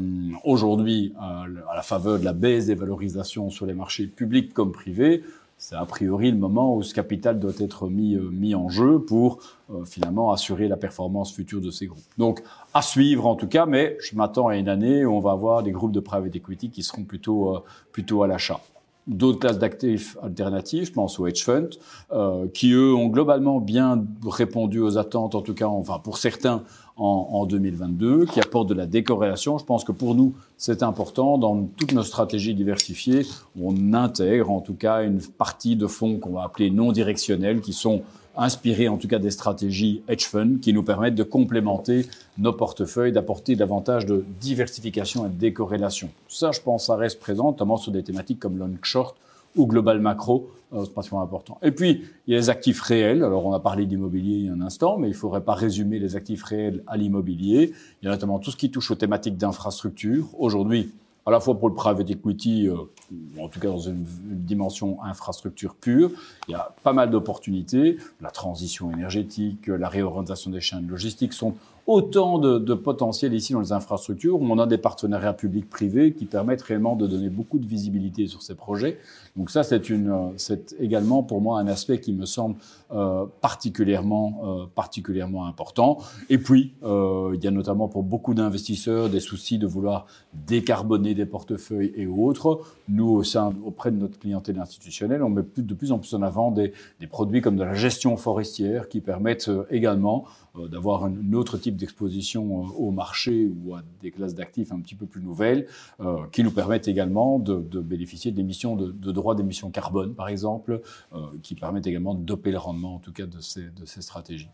[0.45, 4.73] Aujourd'hui, euh, à la faveur de la baisse des valorisations sur les marchés publics comme
[4.73, 5.23] privés,
[5.57, 8.99] c'est a priori le moment où ce capital doit être mis, euh, mis en jeu
[8.99, 9.39] pour
[9.71, 12.03] euh, finalement assurer la performance future de ces groupes.
[12.19, 12.43] Donc
[12.75, 15.63] à suivre en tout cas, mais je m'attends à une année où on va avoir
[15.63, 17.61] des groupes de private equity qui seront plutôt, euh,
[17.93, 18.61] plutôt à l'achat.
[19.07, 21.69] D'autres classes d'actifs alternatives, je pense aux hedge funds,
[22.13, 26.63] euh, qui eux ont globalement bien répondu aux attentes, en tout cas, enfin pour certains,
[26.97, 29.59] en, en 2022, qui apportent de la décorrélation.
[29.59, 33.27] Je pense que pour nous, c'est important dans toutes nos stratégies diversifiées,
[33.61, 37.73] on intègre en tout cas une partie de fonds qu'on va appeler non directionnels, qui
[37.73, 38.03] sont
[38.37, 42.07] inspirés en tout cas des stratégies hedge fund qui nous permettent de complémenter
[42.39, 46.11] nos portefeuilles, d'apporter davantage de diversification et de décorrélation.
[46.29, 49.17] Ça, je pense, ça reste présent, notamment sur des thématiques comme long short
[49.57, 51.59] ou global macro, euh, c'est particulièrement important.
[51.63, 53.23] Et puis, il y a les actifs réels.
[53.23, 55.55] Alors, on a parlé d'immobilier il y a un instant, mais il ne faudrait pas
[55.55, 57.73] résumer les actifs réels à l'immobilier.
[58.03, 60.27] Il y a notamment tout ce qui touche aux thématiques d'infrastructure.
[60.39, 60.91] Aujourd'hui,
[61.27, 62.77] à la fois pour le private equity, euh,
[63.41, 66.11] en tout cas dans une, dimension infrastructure pure,
[66.49, 67.97] il y a pas mal d'opportunités.
[68.21, 71.55] La transition énergétique, la réorientation des chaînes logistiques sont
[71.87, 76.63] autant de, de ici dans les infrastructures où on a des partenariats publics-privés qui permettent
[76.63, 78.99] réellement de donner beaucoup de visibilité sur ces projets.
[79.37, 82.55] Donc ça, c'est une, c'est également pour moi un aspect qui me semble
[82.93, 85.99] euh, particulièrement, euh, particulièrement important.
[86.31, 90.07] Et puis, euh, il y a notamment pour beaucoup d'investisseurs des soucis de vouloir
[90.47, 92.61] décarboner des portefeuilles et autres.
[92.89, 96.23] Nous, au sein, auprès de notre clientèle institutionnelle, on met de plus en plus en
[96.23, 100.27] avant des, des produits comme de la gestion forestière qui permettent euh, également
[100.57, 104.79] euh, d'avoir un autre type d'exposition euh, au marché ou à des classes d'actifs un
[104.79, 105.67] petit peu plus nouvelles,
[105.99, 110.29] euh, qui nous permettent également de, de bénéficier d'émissions de, de droits d'émission carbone, par
[110.29, 110.81] exemple,
[111.43, 114.51] qui permettent également de doper le rendement, en tout cas, de ces, stratégies.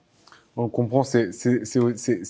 [0.57, 1.31] On comprend, c'est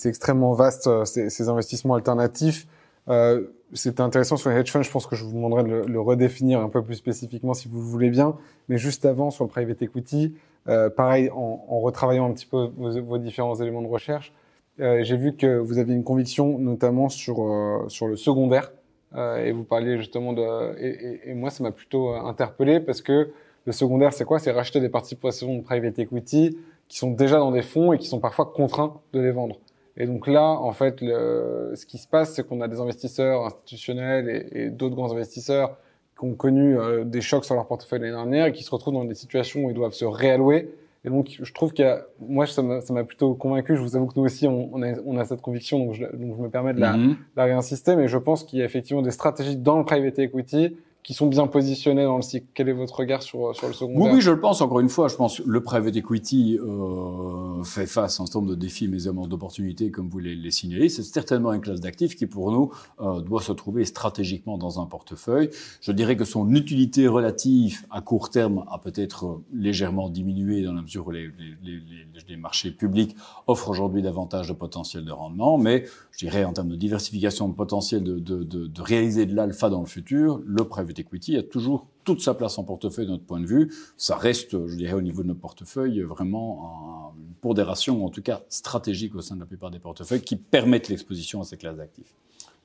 [0.05, 2.67] extrêmement vaste, ces, ces, investissements alternatifs.
[3.07, 4.81] Euh, c'est intéressant sur les hedge funds.
[4.81, 7.79] Je pense que je vous demanderai de le, redéfinir un peu plus spécifiquement si vous
[7.79, 8.35] le voulez bien.
[8.69, 10.35] Mais juste avant, sur le private equity,
[10.67, 14.33] euh, pareil, en, retravaillant un petit peu vos, différents éléments de recherche,
[14.79, 18.80] euh, j'ai vu que vous aviez une conviction notamment sur euh, sur le secondaire euh,
[19.15, 23.01] et vous parliez justement de et, et, et moi ça m'a plutôt euh, interpellé parce
[23.01, 23.31] que
[23.65, 24.39] le secondaire c'est quoi?
[24.39, 26.57] C'est racheter des participations de private equity
[26.87, 29.57] qui sont déjà dans des fonds et qui sont parfois contraints de les vendre.
[29.97, 33.45] Et donc là, en fait, le, ce qui se passe, c'est qu'on a des investisseurs
[33.45, 35.77] institutionnels et, et d'autres grands investisseurs
[36.17, 38.93] qui ont connu euh, des chocs sur leur portefeuille l'année dernière et qui se retrouvent
[38.93, 40.73] dans des situations où ils doivent se réallouer.
[41.03, 43.75] Et donc, je trouve qu'il y a, moi, ça m'a plutôt convaincu.
[43.75, 46.03] Je vous avoue que nous aussi, on, on, a, on a, cette conviction, donc je,
[46.03, 47.15] donc je me permets de la, mm -hmm.
[47.35, 47.95] la réinsister.
[47.95, 51.27] Mais je pense qu'il y a effectivement des stratégies dans le private equity qui sont
[51.27, 52.45] bien positionnés dans le cycle.
[52.53, 54.61] Quel est votre regard sur, sur le secondaire Oui, oui, je le pense.
[54.61, 58.39] Encore une fois, je pense que le private equity euh, fait face à un certain
[58.39, 60.89] nombre de défis, mais également d'opportunités, comme vous les, les signalez.
[60.89, 64.85] C'est certainement une classe d'actifs qui, pour nous, euh, doit se trouver stratégiquement dans un
[64.85, 65.49] portefeuille.
[65.81, 70.81] Je dirais que son utilité relative à court terme a peut-être légèrement diminué dans la
[70.81, 71.29] mesure où les,
[71.63, 71.79] les,
[72.27, 73.15] les marchés publics
[73.47, 77.53] offrent aujourd'hui davantage de potentiel de rendement, mais je dirais en termes de diversification de
[77.53, 81.37] potentiel de, de, de, de réaliser de l'alpha dans le futur, le private private equity
[81.37, 83.71] a toujours toute sa place en portefeuille de notre point de vue.
[83.97, 88.41] Ça reste, je dirais, au niveau de notre portefeuille, vraiment une pondération, en tout cas
[88.49, 92.13] stratégique au sein de la plupart des portefeuilles, qui permettent l'exposition à ces classes d'actifs.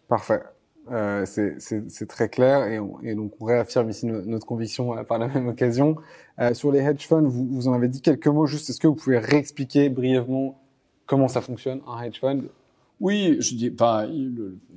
[0.08, 0.42] Parfait.
[0.92, 5.02] Euh, c'est très clair et, on, et, donc on réaffirme ici no, notre conviction euh,
[5.02, 5.96] par la même occasion.
[6.38, 8.46] Euh, sur les hedge funds, vous, vous en avez dit quelques mots.
[8.46, 10.60] Juste, est-ce que vous pouvez réexpliquer brièvement
[11.06, 12.44] comment ça fonctionne un hedge fund?
[12.98, 14.06] Oui, je dis pas.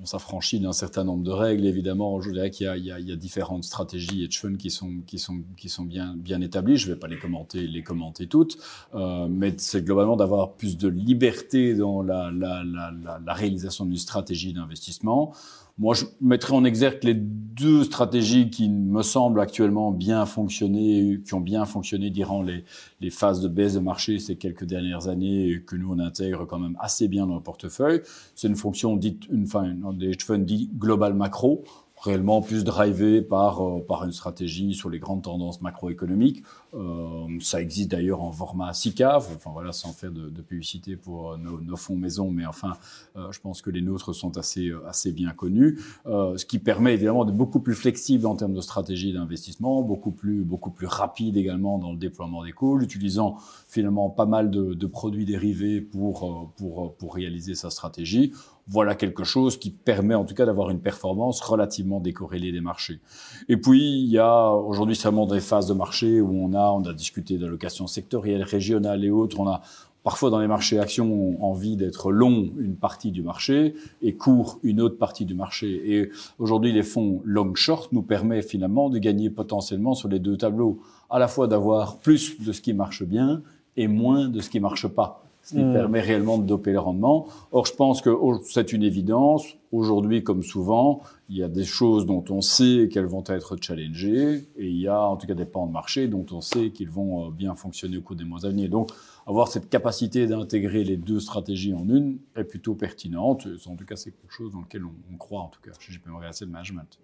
[0.02, 2.20] On s'affranchit d'un certain nombre de règles, évidemment.
[2.20, 5.42] Je dirais qu'il y, y, y a, différentes stratégies hedge funds qui sont qui sont
[5.56, 6.76] qui sont bien bien établies.
[6.76, 8.58] Je ne vais pas les commenter les commenter toutes,
[8.94, 13.96] euh, mais c'est globalement d'avoir plus de liberté dans la, la, la, la réalisation d'une
[13.98, 15.34] stratégie d'investissement.
[15.80, 21.34] Moi, je mettrais en exergue les deux stratégies qui me semblent actuellement bien fonctionner, qui
[21.34, 22.66] ont bien fonctionné durant les,
[23.00, 26.46] les phases de baisse de marché ces quelques dernières années et que nous, on intègre
[26.46, 28.02] quand même assez bien dans le portefeuille.
[28.36, 31.64] C'est une fonction dite, une, enfin, des hedge funds dit global macro
[32.02, 36.44] réellement plus drivé par euh, par une stratégie sur les grandes tendances macroéconomiques.
[36.74, 41.38] Euh, ça existe d'ailleurs en format SICAV, enfin voilà, sans faire de, publicité pour euh,
[41.38, 42.74] nos, nos, fonds maison, mais enfin,
[43.16, 46.94] euh, je pense que les nôtres sont assez euh, assez bien connus, ce qui permet
[46.94, 51.38] évidemment d'être beaucoup plus flexible en termes de stratégie d'investissement, beaucoup plus beaucoup plus rapide
[51.38, 53.38] également dans le déploiement des calls, utilisant
[53.68, 58.34] finalement pas mal de, de produits dérivés pour pour pour réaliser sa stratégie
[58.70, 63.00] voilà quelque chose qui permet en tout cas d'avoir une performance relativement décorrélée des marchés.
[63.48, 66.84] Et puis, il y a aujourd'hui seulement des phases de marché où on a, on
[66.84, 69.40] a discuté d'allocations sectorielles, régionales et autres.
[69.40, 69.62] On a
[70.04, 74.82] parfois dans les marchés actions envie d'être long une partie du marché et court une
[74.82, 75.96] autre partie du marché.
[75.96, 80.38] Et aujourd'hui, les fonds long short nous permettent finalement de gagner potentiellement sur les deux
[80.38, 83.42] tableaux, à la fois d'avoir plus de ce qui marche bien
[83.78, 85.74] et moins de ce qui marche pas ce qui hmm.
[85.74, 87.28] permet réellement de doper le rendement.
[87.52, 88.12] Or, je pense que
[88.46, 89.46] c'est une évidence.
[89.72, 94.48] Aujourd'hui, comme souvent, il y a des choses dont on sait qu'elles vont être challengées
[94.58, 96.90] et il y a en tout cas des pans de marché dont on sait qu'ils
[96.90, 98.70] vont euh, bien fonctionner au cours des mois à venir.
[98.70, 98.92] Donc,
[99.26, 103.48] avoir cette capacité d'intégrer les deux stratégies en une est plutôt pertinente.
[103.68, 106.08] En tout cas, c'est quelque chose dans lequel on, croit, en tout cas, chez JP
[106.08, 107.00] Morgan Asset Management.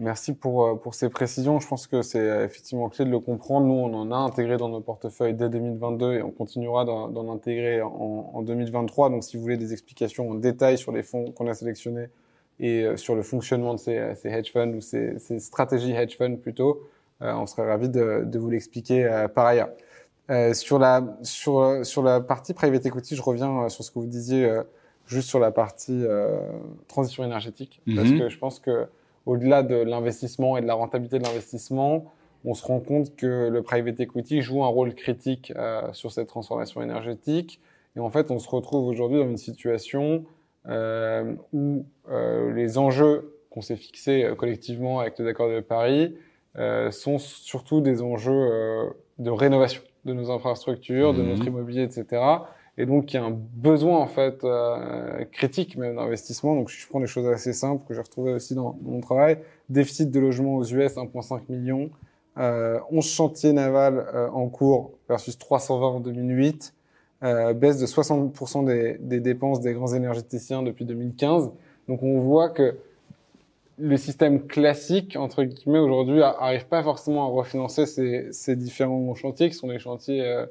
[0.00, 1.60] Merci pour, euh, pour ces précisions.
[1.60, 3.66] Je pense que c'est euh, effectivement clé de le comprendre.
[3.66, 7.82] Nous, on en a intégré dans nos portefeuilles dès 2022 et on continuera d'en intégrer
[7.82, 9.10] en, en, 2023.
[9.10, 12.06] Donc, si vous voulez des explications en détail sur les fonds qu'on a sélectionnés
[12.60, 16.16] et euh, sur le fonctionnement de ces, ces hedge funds ou ces, ces, stratégies hedge
[16.16, 16.80] funds plutôt,
[17.22, 19.68] on serait ravi de, de vous l'expliquer par ailleurs.
[20.30, 24.06] Euh, sur la sur sur la partie private equity, je reviens sur ce que vous
[24.06, 24.50] disiez
[25.06, 26.02] juste sur la partie
[26.88, 28.18] transition énergétique parce mhm.
[28.20, 28.86] que je pense que
[29.26, 32.12] au-delà de l'investissement et de la rentabilité de l'investissement,
[32.44, 36.28] on se rend compte que le private equity joue un rôle critique euh, sur cette
[36.28, 37.60] transformation énergétique.
[37.96, 40.24] Et en fait, on se retrouve aujourd'hui dans une situation
[40.68, 46.14] euh, où euh, les enjeux qu'on s'est fixés collectivement avec les accords de Paris
[46.90, 51.48] sont surtout des enjeux de rénovation de nos infrastructures, de notre mmh.
[51.48, 52.22] immobilier, etc.
[52.78, 56.54] Et donc, il y a un besoin, en fait, euh, critique même d'investissement.
[56.54, 59.38] Donc, je prends des choses assez simples que j'ai retrouvées aussi dans, mon travail.
[59.68, 61.90] Déficit de logement aux US, 1,5 million.
[62.38, 66.74] Euh, 11 chantiers navals euh, en cours versus 320 en 2008.
[67.22, 71.50] Euh, baisse de 60% des, des, dépenses des grands énergéticiens depuis 2015.
[71.88, 72.76] Donc, on voit que
[73.80, 79.48] le système classique, entre guillemets, aujourd'hui, arrive pas forcément à refinancer ces, ces différents chantiers
[79.48, 80.46] qui sont des chantiers euh,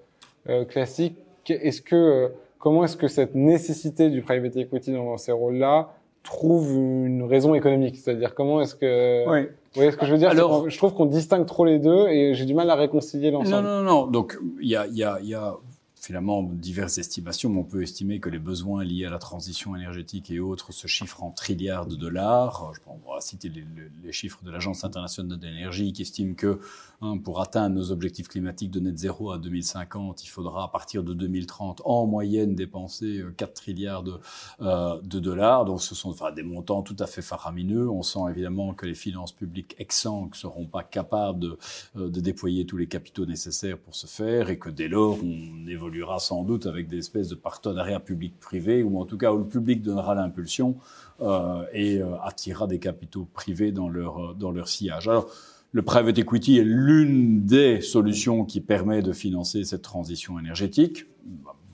[0.50, 1.18] euh, classiques
[1.54, 5.90] est-ce que, comment est-ce que cette nécessité du private equity dans ces rôles-là
[6.24, 7.98] trouve une raison économique?
[7.98, 9.42] C'est-à-dire comment est-ce que, oui.
[9.44, 10.30] vous voyez ce que je veux dire?
[10.30, 13.68] Alors, je trouve qu'on distingue trop les deux et j'ai du mal à réconcilier l'ensemble.
[13.68, 14.08] Non, non, non.
[14.08, 15.56] Donc il y a, il y a, il y a
[16.00, 20.32] finalement diverses estimations, mais on peut estimer que les besoins liés à la transition énergétique
[20.32, 22.72] et autres se chiffrent en trilliards de dollars.
[22.74, 26.60] Je on va citer les, chiffres de l'Agence internationale de l'énergie qui estime que
[27.02, 31.04] hein, pour atteindre nos objectifs climatiques de net zéro à 2050, il faudra à partir
[31.04, 34.20] de 2030 en moyenne dépenser 4 euh, trilliards de,
[34.62, 35.66] euh, de dollars.
[35.66, 37.90] Donc ce sont des montants tout à fait faramineux.
[37.90, 41.58] On sent évidemment que les finances publiques exsangues seront pas capables de,
[41.98, 45.68] euh, de déployer tous les capitaux nécessaires pour ce faire et que dès lors on
[45.68, 49.40] évolue évoluera sans doute avec des espèces de partenariats public-privé, ou en tout cas où
[49.40, 50.76] le public donnera l'impulsion
[51.22, 55.08] euh, et euh, attirera des capitaux privés dans leur, euh, dans leur sillage.
[55.08, 55.28] Alors,
[55.72, 61.06] le private equity est l'une des solutions qui permet de financer cette transition énergétique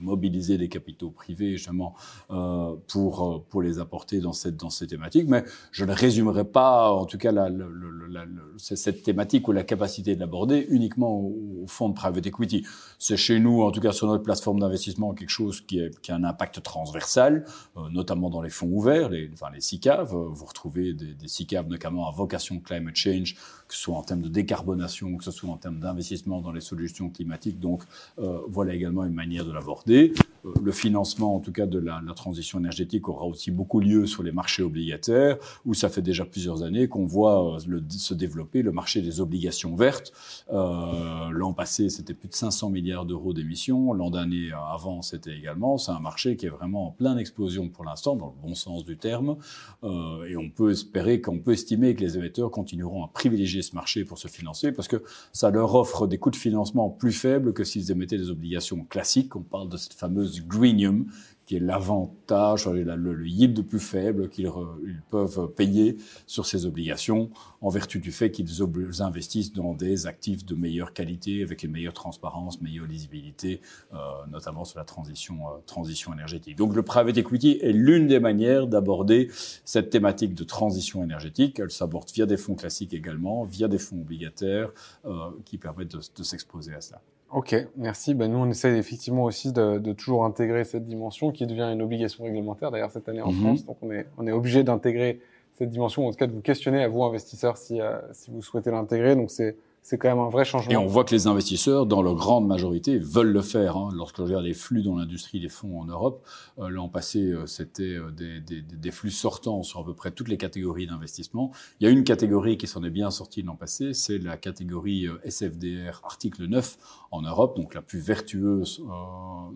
[0.06, 1.96] mobiliser les capitaux privés justement
[2.32, 5.28] euh, pour euh, pour les apporter dans cette dans ces thématiques.
[5.28, 7.66] Mais je ne résumerai pas, en tout cas, la, la,
[8.10, 8.26] la,
[8.58, 12.66] cette thématique ou la capacité de l'aborder uniquement au, au, fonds de private equity.
[13.00, 16.12] C'est chez nous, en tout cas sur notre plateforme d'investissement, quelque chose qui, est, qui
[16.12, 17.46] a un impact transversal,
[17.78, 20.10] euh, notamment dans les fonds ouverts, les, enfin les SICAV.
[20.14, 23.36] Vous retrouvez des, des SICAV notamment à vocation climate change,
[23.68, 26.62] que ce soit en termes de décarbonation, que ce soit en termes d'investissement dans les
[26.62, 27.60] solutions climatiques.
[27.60, 27.84] Donc
[28.20, 30.14] euh, voilà également une manière de l'aborder.
[30.46, 34.24] Euh, le financement, en tout cas, de la, transition énergétique aura aussi beaucoup lieu sur
[34.24, 38.72] les marchés obligataires, où ça fait déjà plusieurs années qu'on voit euh, se développer le
[38.72, 40.14] marché des obligations vertes.
[40.52, 43.94] Euh, L'an passé, c'était plus de 500 milliards d'euros d'émissions.
[43.94, 45.78] L'an dernier, avant, c'était également.
[45.78, 48.86] C'est un marché qui est vraiment en pleine explosion pour l'instant, dans le bon sens
[48.86, 49.38] du terme.
[49.84, 54.06] Et on peut espérer, qu'on peut estimer que les émetteurs continueront à privilégier ce marché
[54.06, 55.04] pour se financer, parce que
[55.34, 59.36] ça leur offre des coûts de financement plus faibles que s'ils émettaient des obligations classiques.
[59.36, 61.06] On parle de cette fameuse greenium,
[61.46, 64.50] qui est l'avantage, le, le, yield plus faible qu'ils
[64.86, 67.30] ils peuvent payer sur ces obligations,
[67.62, 68.62] en vertu du fait qu'ils
[69.00, 73.62] investissent dans des actifs de meilleure qualité, avec une meilleure transparence, meilleure lisibilité,
[73.94, 73.98] euh,
[74.32, 76.56] notamment sur la transition, euh, transition énergétique.
[76.58, 79.30] Donc le private equity est l'une des manières d'aborder
[79.66, 81.60] cette thématique de transition énergétique.
[81.60, 84.72] Elle s'aborde via des fonds classiques également, via des fonds obligataires,
[85.06, 87.02] euh, qui permettent de, de s'exposer à ça.
[87.36, 88.14] Ok, merci.
[88.14, 91.82] Ben, nous, on essaie effectivement aussi de, de, toujours intégrer cette dimension qui devient une
[91.82, 93.42] obligation réglementaire, d'ailleurs, cette année en mhm.
[93.42, 93.66] France.
[93.66, 95.20] Donc, on est, on est obligé d'intégrer
[95.52, 98.42] cette dimension, en tout cas de vous questionner à vous, investisseurs, si, euh, si vous
[98.42, 99.18] souhaitez l'intégrer.
[99.18, 100.72] Donc, c'est c'est quand même un vrai changement.
[100.72, 103.78] Et on voit que les investisseurs, dans leur grande majorité, veulent le faire.
[103.78, 103.92] Hein.
[103.94, 106.26] Lorsque je regarde les flux dans l'industrie des fonds en Europe,
[106.58, 110.10] euh, l'an passé, euh, c'était euh, des, des, des, flux sortants sur à peu près
[110.10, 111.52] toutes les catégories d'investissement.
[111.80, 115.06] Il y a une catégorie qui s'en est bien sortie l'an passé, c'est la catégorie
[115.24, 116.78] SFDR article 9
[117.12, 118.84] en Europe, donc la plus vertueuse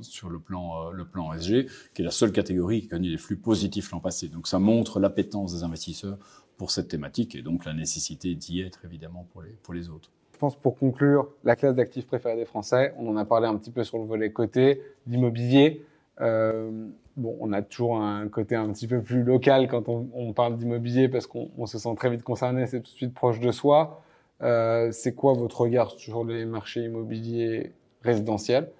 [0.01, 1.65] sur le plan, le plan SG,
[1.95, 4.27] qui est la seule catégorie qui a connu des flux positifs l'an passé.
[4.27, 6.19] Donc ça montre l'appétence des investisseurs
[6.59, 10.11] pour cette thématique et donc la nécessité d'y être évidemment pour les, pour les autres.
[10.39, 13.71] Pense pour conclure, la classe d'actifs préférée des Français, on en a parlé un petit
[13.71, 15.85] peu sur le volet côté, l'immobilier.
[16.17, 21.09] bon, on a toujours un côté un petit peu plus local quand on, parle d'immobilier
[21.09, 24.01] parce qu'on se sent très vite concerné, c'est tout de suite proche de soi.
[24.39, 28.71] c'est quoi votre regard sur les marchés immobiliers résidentiels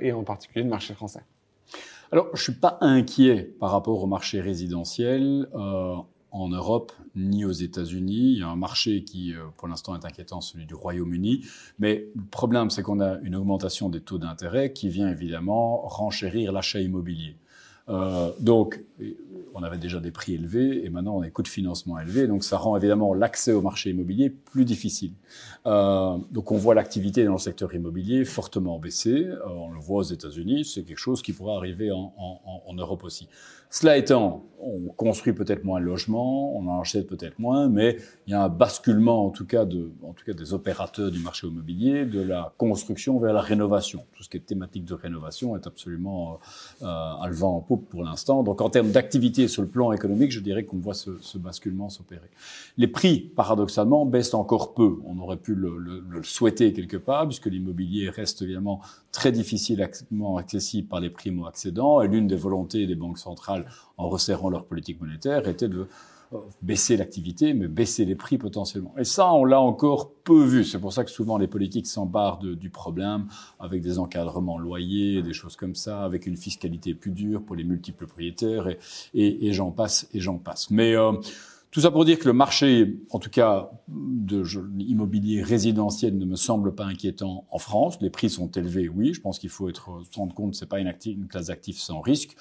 [0.00, 1.20] et en particulier le marché français?
[2.10, 5.96] Alors, je suis pas inquiet par rapport au marché résidentiel euh,
[6.30, 8.32] en Europe ni aux États-Unis.
[8.32, 11.46] Il y a un marché qui, euh, pour l'instant, est inquiétant, celui du Royaume-Uni.
[11.78, 16.52] Mais le problème, c'est qu'on a une augmentation des taux d'intérêt qui vient évidemment renchérir
[16.52, 17.36] l'achat immobilier.
[17.88, 18.80] Euh, donc,
[19.54, 22.26] on avait déjà des prix élevés et maintenant on a des coûts de financement élevés.
[22.26, 25.12] Donc, ça rend évidemment l'accès au marché immobilier plus difficile.
[25.66, 29.26] Euh, donc, on voit l'activité dans le secteur immobilier fortement baisser.
[29.26, 30.64] Euh, on le voit aux États-Unis.
[30.64, 33.28] C'est quelque chose qui pourrait arriver en, en, en Europe aussi.
[33.70, 38.30] Cela étant, on construit peut-être moins de logements, on en achète peut-être moins, mais il
[38.30, 41.46] y a un basculement en tout cas de, en tout cas des opérateurs du marché
[41.46, 44.06] immobilier, de la construction vers la rénovation.
[44.14, 46.38] Tout ce qui est thématique de rénovation est absolument
[46.80, 48.42] euh, à le vent en poupe pour l'instant.
[48.42, 52.30] Donc en termes d'activité sur le plan économique, je dirais qu'on voit ce, basculement s'opérer.
[52.76, 54.98] Les prix, paradoxalement, baissent encore peu.
[55.04, 58.80] On aurait pu le, souhaiter quelque part, puisque l'immobilier reste évidemment
[59.12, 63.66] très difficilement accessible par les primo-accédants, et l'une des volontés des banques centrales
[63.96, 65.86] en resserrant leur politique monétaire, était de
[66.62, 68.94] baisser l'activité, mais baisser les prix potentiellement.
[68.98, 70.64] Et ça, on l'a encore peu vu.
[70.64, 73.26] C'est pour ça que souvent les politiques s'embarrent du problème
[73.58, 77.64] avec des encadrements loyers, des choses comme ça, avec une fiscalité plus dure pour les
[77.64, 78.78] multiples propriétaires, et,
[79.46, 80.70] et, j'en passe, et j'en passe.
[80.70, 81.12] Mais euh,
[81.70, 84.42] tout ça pour dire que le marché, en tout cas de
[84.80, 87.98] immobilier résidentiel, ne me semble pas inquiétant en France.
[88.00, 89.12] Les prix sont élevés, oui.
[89.12, 92.00] Je pense qu'il faut être se rendre compte, c'est pas une, une, classe d'actifs sans
[92.00, 92.36] risque.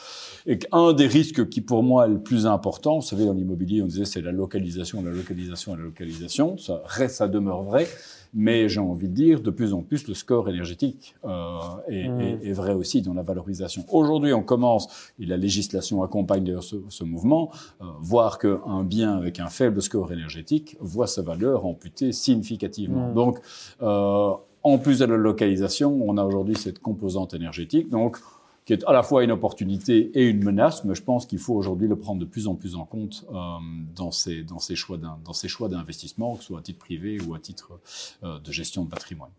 [0.46, 3.82] Et qu'un des risques qui pour moi est le plus important, vous savez, dans l'immobilier,
[3.82, 6.58] on disait c'est la localisation, la localisation, la localisation.
[6.58, 7.88] Ça reste, ça demeure vrai.
[8.34, 11.60] Mais j'ai envie de dire, de plus en plus, le score énergétique euh,
[11.90, 12.22] est, mmh.
[12.22, 13.86] est, est, vrai aussi dans la valorisation.
[13.90, 17.52] Aujourd'hui, on commence, et la législation accompagne d'ailleurs ce, ce, mouvement,
[17.82, 23.10] euh, voir qu'un bien avec un faible score énergétique voit sa valeur amputée significativement.
[23.10, 23.14] Mmh.
[23.14, 23.40] Donc,
[23.82, 24.32] euh,
[24.64, 27.90] en plus de la localisation, on a aujourd'hui cette composante énergétique.
[27.90, 28.18] Donc,
[28.68, 31.54] qui est à la fois une opportunité et une menace, mais je pense qu'il faut
[31.54, 33.36] aujourd'hui le prendre de plus en plus en compte euh,
[33.96, 34.98] dans ses dans choix
[35.70, 37.80] d'investissement, que ce soit à titre privé ou à titre
[38.24, 39.32] euh, de gestion de patrimoine.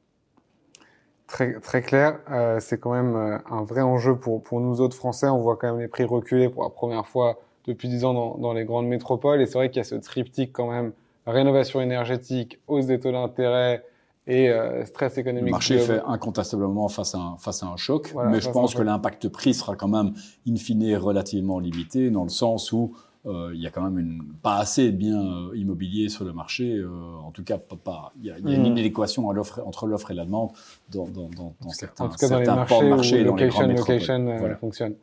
[1.27, 5.29] Très très clair, euh, c'est quand même un vrai enjeu pour pour nous autres Français.
[5.29, 7.39] On voit quand même les prix reculer pour la première fois
[7.69, 9.95] depuis dix ans dans, dans les grandes métropoles, et c'est vrai qu'il y a ce
[9.95, 10.93] triptyque quand même
[11.27, 13.85] rénovation énergétique, hausse des taux d'intérêt
[14.27, 15.47] et euh, stress économique.
[15.47, 18.83] Le marché fait incontestablement face à un, face à un choc, mais je pense que
[18.83, 20.13] l'impact prix sera quand même
[20.49, 22.95] in fine relativement limité dans le sens où
[23.27, 26.33] euh, il y a quand même une, pas assez de biens euh, immobiliers sur le
[26.33, 26.77] marché.
[26.77, 26.89] Euh,
[27.23, 29.33] en tout cas, pas, pas il y a, il y a une hmm.
[29.33, 30.51] l'offre, entre l'offre et la demande
[30.91, 34.29] dans, dans, dans, dans certains, en tout cas, dans les marchés, marchés, où location, location
[34.29, 34.57] euh, voilà.
[34.57, 34.95] fonctionne.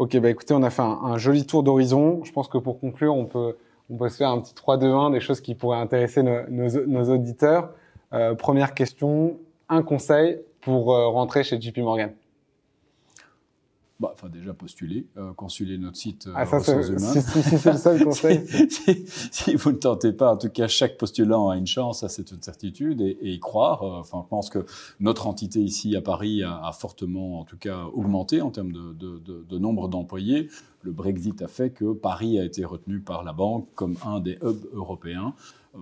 [0.00, 2.24] Ok, bah écoutez, on a fait un, joli tour d'horizon.
[2.24, 3.58] Je pense que pour conclure, on peut,
[3.90, 7.14] on peut se faire un petit 3-2-1, des choses qui pourraient intéresser nos, nos, nos
[7.14, 7.74] auditeurs.
[8.14, 9.38] Euh, première question,
[9.68, 12.12] un conseil pour euh, rentrer chez JP Morgan
[14.00, 17.20] bah, enfin déjà postuler, euh, consulter notre site euh, ah, ça, ressources humaines.
[17.20, 18.40] Si, si, c'est le seul conseil.
[18.70, 22.08] si, si, vous ne tentez pas, en tout cas, chaque postulant a une chance, ça
[22.08, 23.82] c'est une certitude, et, et y croire.
[23.82, 24.64] Euh, enfin, je pense que
[25.00, 28.94] notre entité ici à Paris a, a fortement, en tout cas, augmenté en termes de,
[28.94, 30.48] de, de, de nombre d'employés.
[30.82, 34.38] Le Brexit a fait que Paris a été retenu par la banque comme un des
[34.42, 35.34] hubs européens.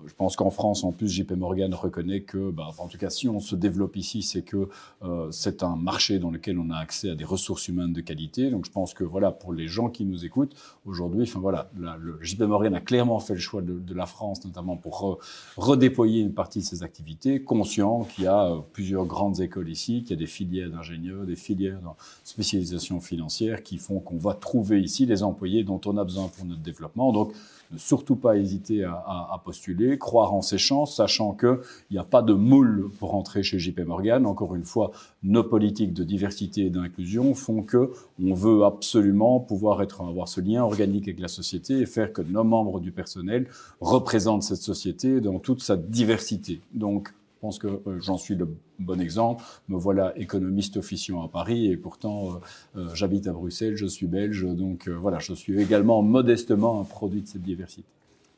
[0.07, 3.26] Je pense qu'en France, en plus, JP Morgan reconnaît que, bah, en tout cas, si
[3.26, 4.68] on se développe ici, c'est que
[5.03, 8.51] euh, c'est un marché dans lequel on a accès à des ressources humaines de qualité.
[8.51, 12.18] Donc, je pense que, voilà, pour les gens qui nous écoutent aujourd'hui, enfin voilà, le
[12.20, 15.18] JP Morgan a clairement fait le choix de, de la France, notamment pour re,
[15.57, 20.03] redéployer une partie de ses activités, conscient qu'il y a euh, plusieurs grandes écoles ici,
[20.03, 21.89] qu'il y a des filières d'ingénieurs, des filières de
[22.24, 26.45] spécialisation financière qui font qu'on va trouver ici les employés dont on a besoin pour
[26.45, 27.11] notre développement.
[27.12, 27.32] Donc,
[27.72, 31.58] ne surtout pas hésiter à, à, à postuler, croire en ses chances, sachant qu'il
[31.90, 34.26] n'y a pas de moule pour entrer chez JP Morgan.
[34.26, 34.90] Encore une fois,
[35.22, 37.90] nos politiques de diversité et d'inclusion font que
[38.22, 42.22] on veut absolument pouvoir être, avoir ce lien organique avec la société et faire que
[42.22, 43.48] nos membres du personnel
[43.80, 46.60] représentent cette société dans toute sa diversité.
[46.74, 49.45] Donc, pense que euh, j'en suis le bon exemple.
[49.68, 54.07] Me voilà économiste officiant à Paris et pourtant euh, euh, j'habite à Bruxelles, je suis
[54.07, 57.89] belge, donc voilà, je suis également modestement un produit de cette diversité.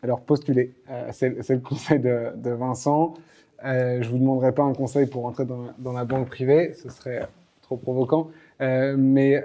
[0.03, 3.15] Alors postulez, euh, c'est le conseil de, Vincent.
[3.63, 7.29] je vous demanderai pas un conseil pour entrer dans, dans la banque privée, ce serait
[7.63, 8.31] trop provoquant.
[8.61, 9.43] mais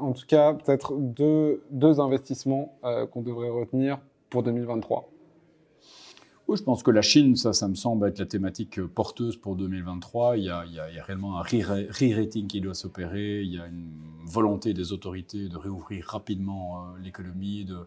[0.00, 2.74] en tout cas, peut-être deux, deux investissements
[3.12, 3.98] qu'on devrait retenir
[4.30, 5.08] pour 2023.
[6.46, 9.56] Oui, je pense que la Chine, ça, ça me semble être la thématique porteuse pour
[9.56, 10.36] 2023.
[10.36, 10.64] Il y a,
[11.06, 13.40] réellement un re-rating qui doit s'opérer.
[13.40, 13.92] Il y a une
[14.26, 17.86] volonté des autorités de réouvrir rapidement euh, l'économie, de,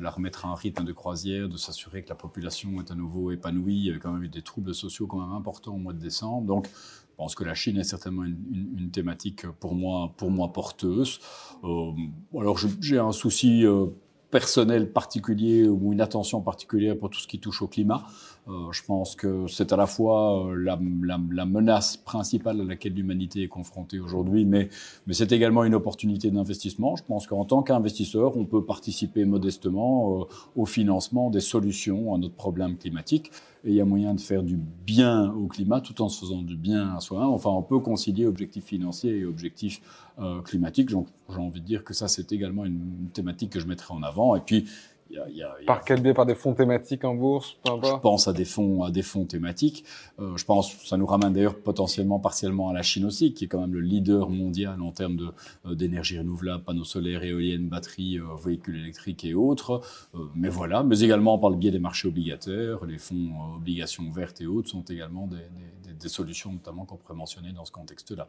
[0.00, 3.30] la remettre à un rythme de croisière, de s'assurer que la population est à nouveau
[3.30, 3.76] épanouie.
[3.76, 6.00] Il y a quand même eu des troubles sociaux quand même importants au mois de
[6.00, 6.46] décembre.
[6.46, 11.20] Donc, je pense que la Chine est certainement une, thématique pour moi, pour moi porteuse.
[11.62, 11.92] Euh,
[12.36, 13.64] alors, j'ai un souci.
[13.64, 13.86] Euh,
[14.30, 18.04] personnel particulier ou une attention particulière pour tout ce qui touche au climat.
[18.48, 22.64] Euh, je pense que c'est à la fois euh, la, la, la, menace principale à
[22.64, 24.68] laquelle l'humanité est confrontée aujourd'hui, mais,
[25.06, 26.94] mais c'est également une opportunité d'investissement.
[26.94, 30.24] Je pense qu'en tant qu'investisseur, on peut participer modestement euh,
[30.54, 33.32] au financement des solutions à notre problème climatique.
[33.64, 36.42] Et il y a moyen de faire du bien au climat tout en se faisant
[36.42, 37.30] du bien à soi-même.
[37.30, 39.80] Enfin, on peut concilier objectifs financiers et objectifs
[40.20, 40.90] euh, climatiques.
[40.90, 40.96] J'ai
[41.36, 44.36] envie de dire que ça, c'est également une thématique que je mettrai en avant.
[44.36, 44.66] Et puis,
[45.10, 48.28] y a, y a, par quel biais Par des fonds thématiques en bourse Je pense
[48.28, 49.84] à des fonds, à des fonds thématiques.
[50.18, 53.48] Euh, je pense, ça nous ramène d'ailleurs potentiellement partiellement à la Chine aussi, qui est
[53.48, 55.28] quand même le leader mondial en termes de
[55.66, 59.80] euh, d'énergie renouvelable, panneaux solaires, éoliennes, batteries, euh, véhicules électriques et autres.
[60.14, 64.40] Euh, mais voilà, mais également par le biais des marchés obligataires, les fonds obligations vertes
[64.40, 65.36] et autres sont également des,
[65.84, 68.28] des, des solutions notamment qu'on pourrait mentionner dans ce contexte-là.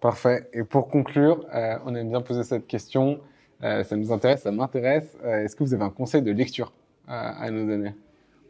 [0.00, 0.48] Parfait.
[0.52, 1.44] Et pour conclure,
[1.84, 3.20] on aime bien poser cette question.
[3.62, 5.16] Euh, ça nous intéresse, ça m'intéresse.
[5.24, 6.72] Euh, est-ce que vous avez un conseil de lecture
[7.06, 7.92] à, à nous donner?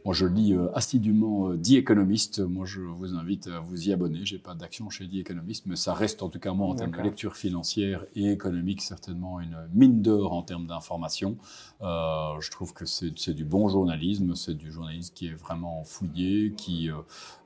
[0.03, 2.39] Moi, je lis euh, assidûment euh, The Economist.
[2.39, 4.21] Moi, je vous invite à vous y abonner.
[4.23, 6.91] J'ai pas d'action chez The Economist, mais ça reste en tout cas moi en termes
[6.91, 11.37] de lecture financière et économique certainement une mine d'or en termes d'information.
[11.81, 16.53] Euh, je trouve que c'est du bon journalisme, c'est du journalisme qui est vraiment fouillé,
[16.57, 16.95] qui euh,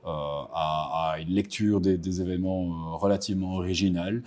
[0.06, 4.22] a, a, une lecture des, des événements relativement originale,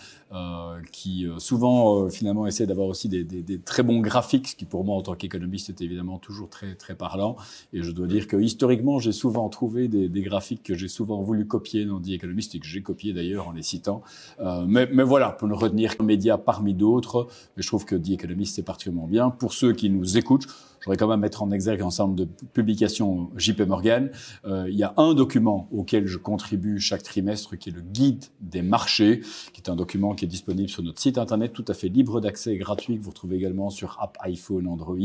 [0.92, 4.84] qui souvent finalement essaie d'avoir aussi des, des, des, très bons graphiques, ce qui pour
[4.84, 7.36] moi en tant qu'économiste est évidemment toujours très très parlant.
[7.74, 11.46] Et je dois dire que historiquement, j'ai souvent trouvé des, graphiques que j'ai souvent voulu
[11.46, 14.02] copier dans The Economist et que j'ai copié d'ailleurs en les citant.
[14.40, 18.56] Euh, mais, voilà, pour ne retenir qu'un média parmi d'autres, je trouve que The Economist
[18.56, 19.30] c'est particulièrement bien.
[19.30, 20.48] Pour ceux qui nous écoutent,
[20.80, 24.12] je voudrais quand même mettre en exergue un ensemble de publications JP Morgan.
[24.46, 28.26] Euh, il y a un document auquel je contribue chaque trimestre qui est le guide
[28.40, 29.22] des marchés,
[29.54, 32.22] qui est un document qui est disponible sur notre site internet tout à fait libre
[32.22, 34.98] d'accès et gratuit que vous retrouvez également sur app iPhone, Android,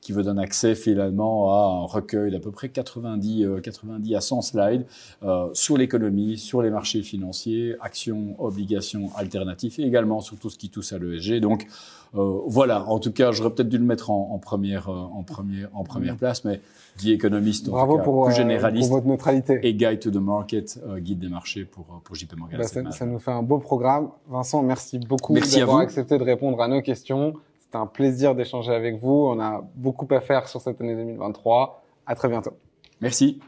[0.00, 4.20] qui vous donne accès finalement à un recueil d'à peu près 90, euh, 90 à
[4.20, 4.86] 100 slides
[5.22, 10.58] euh, sur l'économie, sur les marchés financiers, actions, obligations, alternatives et également sur tout ce
[10.58, 11.40] qui touche à l'ESG.
[11.40, 11.66] Donc
[12.14, 15.22] euh, voilà, en tout cas, j'aurais peut-être dû le mettre en, en première, euh, en
[15.22, 16.60] première, en première place, mais
[16.98, 19.58] Guy économiste, Bravo en tout cas, pour, plus généraliste, pour votre neutralité.
[19.62, 22.58] et Guide to the Market, euh, guide des marchés pour, pour JP Morgan.
[22.60, 24.10] Bah, ça, ça, nous fait un beau programme.
[24.28, 27.34] Vincent, merci beaucoup d'avoir accepté de répondre à nos questions.
[27.58, 29.28] C'était un plaisir d'échanger avec vous.
[29.30, 31.82] On a beaucoup à faire sur cette année 2023.
[32.06, 32.52] À très bientôt.
[33.00, 33.40] Merci.